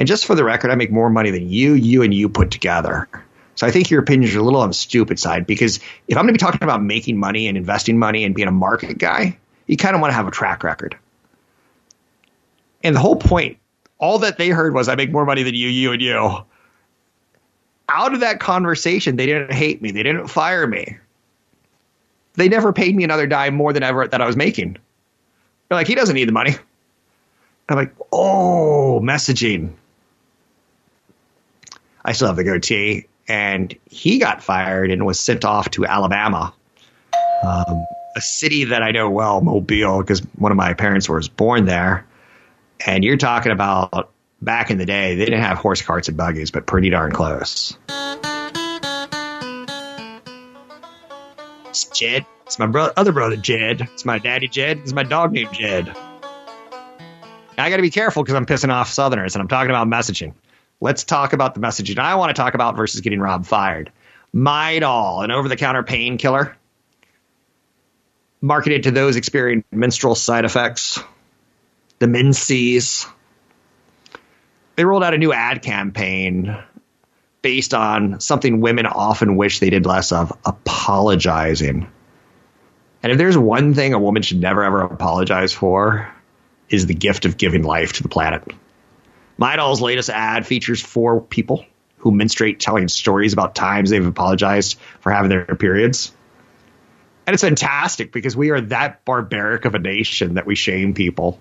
And 0.01 0.07
just 0.07 0.25
for 0.25 0.35
the 0.35 0.45
record, 0.45 0.71
I 0.71 0.77
make 0.77 0.91
more 0.91 1.11
money 1.11 1.31
than 1.31 1.51
you, 1.51 1.75
you, 1.75 2.01
and 2.01 2.15
you 2.15 2.31
put 2.31 2.51
together. 2.51 3.07
So 3.55 3.67
I 3.67 3.71
think 3.71 3.91
your 3.91 4.01
opinions 4.01 4.35
are 4.35 4.39
a 4.39 4.43
little 4.43 4.63
on 4.63 4.69
the 4.69 4.75
stupid 4.75 5.19
side 5.19 5.47
because 5.47 5.77
if 6.09 6.17
I'm 6.17 6.25
going 6.25 6.29
to 6.29 6.33
be 6.33 6.39
talking 6.39 6.63
about 6.63 6.83
making 6.83 7.19
money 7.19 7.49
and 7.49 7.59
investing 7.59 7.99
money 7.99 8.25
and 8.25 8.35
being 8.35 8.49
a 8.49 8.53
market 8.53 8.97
guy, 8.97 9.37
you 9.67 9.77
kind 9.77 9.95
of 9.95 10.01
want 10.01 10.13
to 10.13 10.15
have 10.15 10.27
a 10.27 10.31
track 10.31 10.65
record. 10.65 10.97
And 12.83 12.97
the 12.97 13.01
whole 13.01 13.17
point, 13.17 13.59
all 13.99 14.21
that 14.21 14.39
they 14.39 14.49
heard 14.49 14.73
was 14.73 14.89
I 14.89 14.95
make 14.95 15.13
more 15.13 15.27
money 15.27 15.43
than 15.43 15.55
you, 15.55 15.69
you, 15.69 15.93
and 15.93 16.01
you. 16.01 16.17
Out 17.91 18.15
of 18.15 18.21
that 18.21 18.41
conversation, 18.41 19.17
they 19.17 19.27
didn't 19.27 19.53
hate 19.53 19.83
me. 19.83 19.91
They 19.91 20.03
didn't 20.03 20.29
fire 20.29 20.67
me 20.67 20.97
They 22.37 22.49
never 22.49 22.73
paid 22.73 22.97
me 22.97 23.05
another 23.05 23.27
dime 23.27 23.55
more 23.55 23.75
than 23.75 23.83
ever 23.83 24.09
that 24.09 24.23
I 24.23 24.27
was 24.27 24.37
making. 24.37 24.79
They're 25.69 25.77
like, 25.77 25.89
he 25.89 25.95
doesn't 25.95 26.15
need 26.15 26.27
the 26.29 26.33
money. 26.33 26.57
I'm 27.69 27.77
like, 27.77 27.95
oh, 28.11 29.01
messaging. 29.05 29.75
I 32.05 32.13
still 32.13 32.29
have 32.29 32.37
the 32.37 32.45
goatee. 32.45 33.07
And 33.29 33.75
he 33.89 34.19
got 34.19 34.43
fired 34.43 34.91
and 34.91 35.07
was 35.07 35.21
sent 35.21 35.45
off 35.45 35.71
to 35.73 35.87
Alabama, 35.87 36.53
um, 37.45 37.87
a 38.17 38.21
city 38.21 38.65
that 38.65 38.83
I 38.83 38.91
know 38.91 39.09
well, 39.09 39.41
Mobile, 39.41 40.01
because 40.01 40.21
one 40.37 40.51
of 40.51 40.57
my 40.57 40.75
parents 40.75 41.09
was 41.09 41.29
born 41.29 41.67
there. 41.67 42.05
And 42.85 43.05
you're 43.05 43.17
talking 43.17 43.53
about 43.53 44.11
back 44.43 44.71
in 44.71 44.79
the 44.79 44.87
day, 44.87 45.15
they 45.15 45.27
didn't 45.27 45.43
have 45.43 45.59
horse 45.59 45.83
carts 45.83 46.09
and 46.09 46.17
buggies, 46.17 46.51
but 46.51 46.67
pretty 46.67 46.91
darn 46.91 47.13
close. 47.13 47.77
It's 51.69 51.85
Jed. 51.85 52.27
It's 52.47 52.59
my 52.59 52.67
bro- 52.67 52.91
other 52.97 53.13
brother, 53.13 53.37
Jed. 53.37 53.83
It's 53.93 54.05
my 54.05 54.19
daddy, 54.19 54.49
Jed. 54.49 54.79
It's 54.79 54.93
my 54.93 55.05
dog 55.05 55.31
named 55.31 55.53
Jed. 55.53 55.97
I 57.57 57.71
got 57.71 57.77
to 57.77 57.83
be 57.83 57.91
careful 57.91 58.25
because 58.25 58.35
I'm 58.35 58.47
pissing 58.47 58.73
off 58.73 58.89
Southerners 58.89 59.37
and 59.37 59.43
I'm 59.43 59.49
talking 59.49 59.71
about 59.71 59.87
messaging. 59.87 60.33
Let's 60.81 61.05
talk 61.05 61.33
about 61.35 61.55
the 61.55 61.61
messaging 61.61 61.99
I 61.99 62.14
want 62.14 62.35
to 62.35 62.41
talk 62.41 62.55
about 62.55 62.76
versus 62.76 63.03
getting 63.03 63.20
Rob 63.20 63.45
fired. 63.45 63.93
Midol, 64.35 65.22
an 65.22 65.31
over 65.31 65.49
the 65.49 65.57
counter 65.57 65.83
painkiller, 65.83 66.57
marketed 68.41 68.85
to 68.85 68.91
those 68.91 69.16
experiencing 69.16 69.64
menstrual 69.72 70.14
side 70.14 70.45
effects, 70.45 70.99
the 71.99 72.07
menses. 72.07 73.07
They 74.76 74.85
rolled 74.85 75.05
out 75.05 75.12
a 75.12 75.18
new 75.18 75.33
ad 75.33 75.62
campaign 75.62 76.57
based 77.43 77.74
on 77.74 78.20
something 78.20 78.61
women 78.61 78.87
often 78.87 79.37
wish 79.37 79.59
they 79.59 79.70
did 79.70 79.85
less 79.85 80.12
of 80.12 80.33
apologizing. 80.45 81.91
And 83.03 83.12
if 83.12 83.18
there's 83.18 83.37
one 83.37 83.74
thing 83.74 83.95
a 83.95 83.99
woman 83.99 84.22
should 84.22 84.41
never 84.41 84.62
ever 84.62 84.83
apologize 84.83 85.53
for, 85.53 86.11
is 86.68 86.87
the 86.87 86.95
gift 86.95 87.24
of 87.24 87.37
giving 87.37 87.62
life 87.62 87.95
to 87.95 88.03
the 88.03 88.09
planet. 88.09 88.45
Midol's 89.41 89.80
latest 89.80 90.11
ad 90.11 90.47
features 90.47 90.80
four 90.80 91.20
people 91.20 91.64
who 91.99 92.12
menstruate 92.12 92.61
telling 92.61 92.88
stories 92.88 93.32
about 93.32 93.55
times 93.55 93.91
they've 93.91 94.07
apologized 94.07 94.78
for 95.01 95.11
having 95.11 95.30
their 95.30 95.45
periods. 95.47 96.12
And 97.26 97.34
it's 97.34 97.43
fantastic 97.43 98.12
because 98.12 98.36
we 98.36 98.51
are 98.51 98.61
that 98.62 99.05
barbaric 99.05 99.64
of 99.64 99.74
a 99.74 99.78
nation 99.78 100.34
that 100.34 100.47
we 100.47 100.55
shame 100.55 100.95
people. 100.95 101.41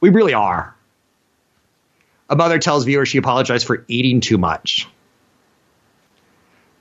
We 0.00 0.10
really 0.10 0.34
are. 0.34 0.74
A 2.28 2.36
mother 2.36 2.58
tells 2.58 2.84
viewers 2.84 3.08
she 3.08 3.18
apologized 3.18 3.66
for 3.66 3.84
eating 3.86 4.20
too 4.20 4.38
much 4.38 4.88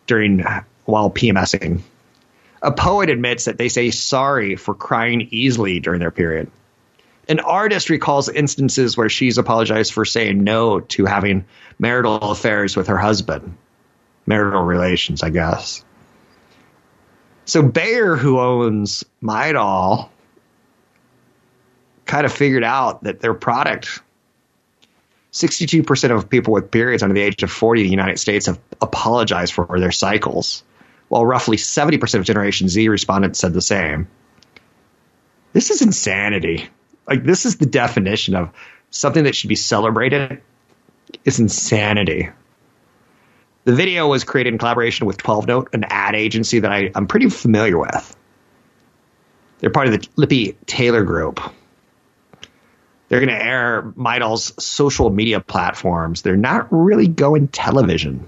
during 0.08 0.44
while 0.86 1.10
PMSing. 1.10 1.82
A 2.62 2.72
poet 2.72 3.10
admits 3.10 3.46
that 3.46 3.58
they 3.58 3.70
say 3.70 3.92
sorry 3.92 4.56
for 4.56 4.74
crying 4.74 5.28
easily 5.32 5.80
during 5.80 6.00
their 6.00 6.12
period. 6.12 6.50
An 7.28 7.40
artist 7.40 7.90
recalls 7.90 8.28
instances 8.28 8.98
where 8.98 9.10
she's 9.10 9.38
apologized 9.38 9.94
for 9.94 10.04
saying 10.04 10.44
no 10.44 10.82
to 10.82 11.06
having 11.06 11.46
marital 11.80 12.16
affairs 12.32 12.76
with 12.76 12.88
her 12.88 12.98
husband. 12.98 13.58
Marital 14.26 14.64
relations, 14.64 15.24
I 15.24 15.30
guess. 15.30 15.84
So 17.46 17.62
Bayer, 17.62 18.16
who 18.16 18.40
owns 18.40 19.04
Midol, 19.22 20.10
kind 22.06 22.26
of 22.26 22.34
figured 22.34 22.64
out 22.64 23.04
that 23.04 23.20
their 23.20 23.34
product 23.34 24.02
62% 25.32 26.16
of 26.16 26.30
people 26.30 26.54
with 26.54 26.70
periods 26.70 27.02
under 27.02 27.16
the 27.16 27.22
age 27.22 27.42
of 27.42 27.52
40 27.52 27.82
in 27.82 27.88
the 27.88 27.92
United 27.92 28.20
States 28.20 28.46
have 28.46 28.60
apologized 28.82 29.54
for 29.54 29.80
their 29.80 29.92
cycles, 29.92 30.64
while 31.10 31.26
roughly 31.26 31.58
70% 31.58 32.20
of 32.20 32.24
Generation 32.24 32.70
Z 32.70 32.88
respondents 32.88 33.40
said 33.40 33.54
the 33.54 33.62
same. 33.62 34.08
This 35.52 35.72
is 35.72 35.82
insanity. 35.82 36.70
Like, 37.08 37.24
this 37.24 37.46
is 37.46 37.58
the 37.58 37.66
definition 37.66 38.36
of 38.36 38.52
something 38.90 39.24
that 39.26 39.36
should 39.36 39.50
be 39.50 39.56
celebrated. 39.56 40.42
It's 41.26 41.40
insanity. 41.40 42.30
The 43.66 43.74
video 43.74 44.08
was 44.08 44.24
created 44.24 44.54
in 44.54 44.60
collaboration 44.60 45.08
with 45.08 45.18
12 45.18 45.48
Note, 45.48 45.70
an 45.74 45.86
ad 45.90 46.16
agency 46.16 46.60
that 46.60 46.72
I, 46.72 46.92
I'm 46.96 47.08
pretty 47.08 47.30
familiar 47.30 47.78
with. 47.78 48.16
They're 49.60 49.70
part 49.70 49.88
of 49.88 49.94
the 49.94 50.08
Lippe 50.18 50.58
Taylor 50.66 51.04
Group. 51.04 51.40
They're 53.08 53.20
going 53.20 53.30
to 53.30 53.46
air 53.46 53.94
Midol's 53.96 54.54
social 54.64 55.10
media 55.10 55.40
platforms. 55.40 56.22
They're 56.22 56.36
not 56.36 56.68
really 56.72 57.08
going 57.08 57.48
television. 57.48 58.28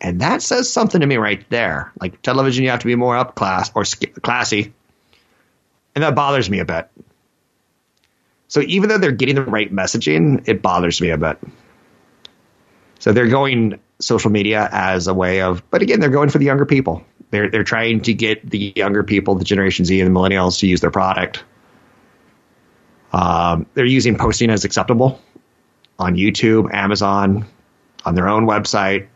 And 0.00 0.20
that 0.20 0.42
says 0.42 0.70
something 0.70 1.00
to 1.00 1.06
me 1.06 1.16
right 1.16 1.48
there. 1.50 1.92
Like 2.00 2.20
television, 2.22 2.64
you 2.64 2.70
have 2.70 2.80
to 2.80 2.86
be 2.86 2.96
more 2.96 3.16
up 3.16 3.34
class 3.34 3.70
or 3.74 3.84
classy. 4.22 4.72
And 5.94 6.02
that 6.02 6.14
bothers 6.14 6.50
me 6.50 6.58
a 6.58 6.64
bit. 6.64 6.88
So 8.48 8.60
even 8.60 8.88
though 8.88 8.98
they're 8.98 9.12
getting 9.12 9.34
the 9.34 9.42
right 9.42 9.72
messaging, 9.72 10.46
it 10.48 10.62
bothers 10.62 11.00
me 11.00 11.10
a 11.10 11.18
bit. 11.18 11.38
So 12.98 13.12
they're 13.12 13.28
going 13.28 13.80
social 14.00 14.30
media 14.30 14.68
as 14.70 15.06
a 15.06 15.14
way 15.14 15.42
of, 15.42 15.68
but 15.70 15.82
again, 15.82 16.00
they're 16.00 16.10
going 16.10 16.30
for 16.30 16.38
the 16.38 16.44
younger 16.44 16.66
people. 16.66 17.04
They're 17.30 17.50
they're 17.50 17.64
trying 17.64 18.02
to 18.02 18.14
get 18.14 18.48
the 18.48 18.72
younger 18.76 19.02
people, 19.02 19.34
the 19.34 19.44
Generation 19.44 19.84
Z 19.84 20.00
and 20.00 20.14
the 20.14 20.18
millennials, 20.18 20.60
to 20.60 20.66
use 20.66 20.80
their 20.80 20.90
product. 20.90 21.42
Um, 23.12 23.66
they're 23.74 23.84
using 23.84 24.16
posting 24.16 24.50
as 24.50 24.64
acceptable 24.64 25.20
on 25.98 26.16
YouTube, 26.16 26.72
Amazon, 26.72 27.46
on 28.04 28.14
their 28.14 28.28
own 28.28 28.46
website. 28.46 29.08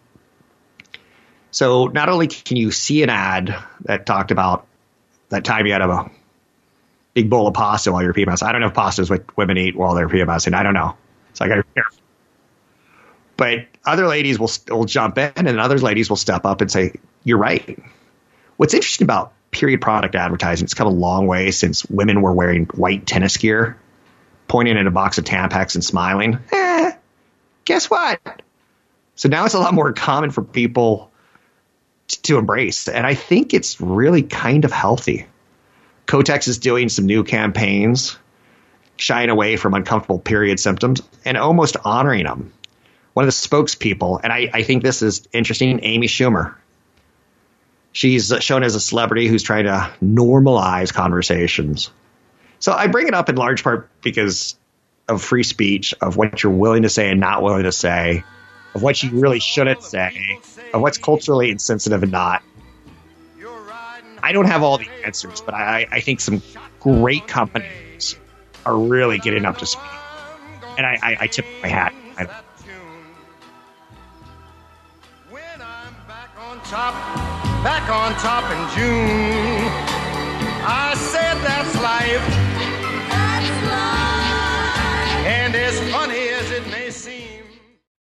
So 1.50 1.86
not 1.86 2.08
only 2.08 2.26
can 2.28 2.56
you 2.56 2.70
see 2.70 3.02
an 3.02 3.10
ad 3.10 3.56
that 3.82 4.06
talked 4.06 4.30
about 4.30 4.66
that 5.28 5.44
time 5.44 5.66
you 5.66 5.72
had 5.72 5.82
a 5.82 6.10
big 7.18 7.28
bowl 7.28 7.48
of 7.48 7.54
pasta 7.54 7.90
while 7.90 8.00
you're 8.00 8.14
PMS. 8.14 8.44
I 8.44 8.52
don't 8.52 8.60
know 8.60 8.68
if 8.68 8.74
pasta 8.74 9.02
is 9.02 9.10
what 9.10 9.36
women 9.36 9.58
eat 9.58 9.74
while 9.74 9.96
they're 9.96 10.08
PMSing. 10.08 10.54
I 10.54 10.62
don't 10.62 10.74
know. 10.74 10.96
So 11.32 11.44
I 11.44 11.48
got 11.48 11.56
to 11.56 11.64
be 11.64 11.68
careful. 11.74 11.98
But 13.36 13.66
other 13.84 14.06
ladies 14.06 14.38
will, 14.38 14.50
will 14.68 14.84
jump 14.84 15.18
in 15.18 15.32
and 15.34 15.58
other 15.58 15.78
ladies 15.78 16.08
will 16.08 16.16
step 16.16 16.46
up 16.46 16.60
and 16.60 16.70
say, 16.70 16.92
you're 17.24 17.38
right. 17.38 17.76
What's 18.56 18.72
interesting 18.72 19.04
about 19.04 19.32
period 19.50 19.80
product 19.80 20.14
advertising, 20.14 20.64
it's 20.64 20.74
come 20.74 20.86
a 20.86 20.90
long 20.90 21.26
way 21.26 21.50
since 21.50 21.84
women 21.86 22.22
were 22.22 22.32
wearing 22.32 22.66
white 22.66 23.04
tennis 23.04 23.36
gear 23.36 23.76
pointing 24.46 24.78
at 24.78 24.86
a 24.86 24.90
box 24.92 25.18
of 25.18 25.24
Tampax 25.24 25.74
and 25.74 25.84
smiling. 25.84 26.38
Eh, 26.52 26.92
guess 27.64 27.90
what? 27.90 28.20
So 29.16 29.28
now 29.28 29.44
it's 29.44 29.54
a 29.54 29.58
lot 29.58 29.74
more 29.74 29.92
common 29.92 30.30
for 30.30 30.42
people 30.42 31.10
to 32.22 32.38
embrace. 32.38 32.86
And 32.86 33.04
I 33.04 33.14
think 33.14 33.54
it's 33.54 33.80
really 33.80 34.22
kind 34.22 34.64
of 34.64 34.70
healthy. 34.70 35.26
Kotex 36.08 36.48
is 36.48 36.58
doing 36.58 36.88
some 36.88 37.06
new 37.06 37.22
campaigns, 37.22 38.18
shying 38.96 39.30
away 39.30 39.56
from 39.56 39.74
uncomfortable 39.74 40.18
period 40.18 40.58
symptoms 40.58 41.00
and 41.24 41.36
almost 41.36 41.76
honoring 41.84 42.24
them. 42.24 42.52
One 43.12 43.24
of 43.24 43.28
the 43.28 43.48
spokespeople, 43.48 44.20
and 44.22 44.32
I, 44.32 44.50
I 44.52 44.62
think 44.62 44.82
this 44.82 45.02
is 45.02 45.28
interesting, 45.32 45.80
Amy 45.84 46.08
Schumer. 46.08 46.56
She's 47.92 48.32
shown 48.40 48.64
as 48.64 48.74
a 48.74 48.80
celebrity 48.80 49.28
who's 49.28 49.42
trying 49.42 49.64
to 49.64 49.90
normalize 50.02 50.92
conversations 50.92 51.90
so 52.60 52.72
I 52.72 52.86
bring 52.88 53.06
it 53.08 53.14
up 53.14 53.28
in 53.28 53.36
large 53.36 53.62
part 53.62 53.88
because 54.02 54.56
of 55.08 55.22
free 55.22 55.42
speech, 55.42 55.94
of 56.00 56.16
what 56.16 56.42
you're 56.42 56.52
willing 56.52 56.82
to 56.82 56.88
say 56.88 57.10
and 57.10 57.20
not 57.20 57.42
willing 57.42 57.62
to 57.62 57.72
say, 57.72 58.24
of 58.74 58.82
what 58.82 59.02
you 59.02 59.10
really 59.10 59.40
shouldn't 59.40 59.82
say, 59.82 60.40
of 60.74 60.82
what's 60.82 60.98
culturally 60.98 61.50
insensitive 61.50 62.02
and 62.02 62.12
not. 62.12 62.42
I 64.22 64.32
don't 64.32 64.46
have 64.46 64.62
all 64.62 64.78
the 64.78 64.88
answers, 65.04 65.40
but 65.40 65.54
I, 65.54 65.86
I 65.90 66.00
think 66.00 66.20
some 66.20 66.42
great 66.80 67.26
companies 67.26 68.16
are 68.64 68.76
really 68.76 69.18
getting 69.18 69.44
up 69.44 69.58
to 69.58 69.66
speed. 69.66 69.82
And 70.76 70.86
I, 70.86 70.98
I, 71.02 71.16
I 71.20 71.26
tip 71.26 71.46
my 71.62 71.68
hat. 71.68 71.94
I, 72.16 72.26
Top, 76.64 76.92
back 77.64 77.88
on 77.88 78.12
top 78.20 78.44
in 78.50 78.58
June. 78.76 79.72
I 80.60 80.92
said 80.96 81.40
that 81.40 81.64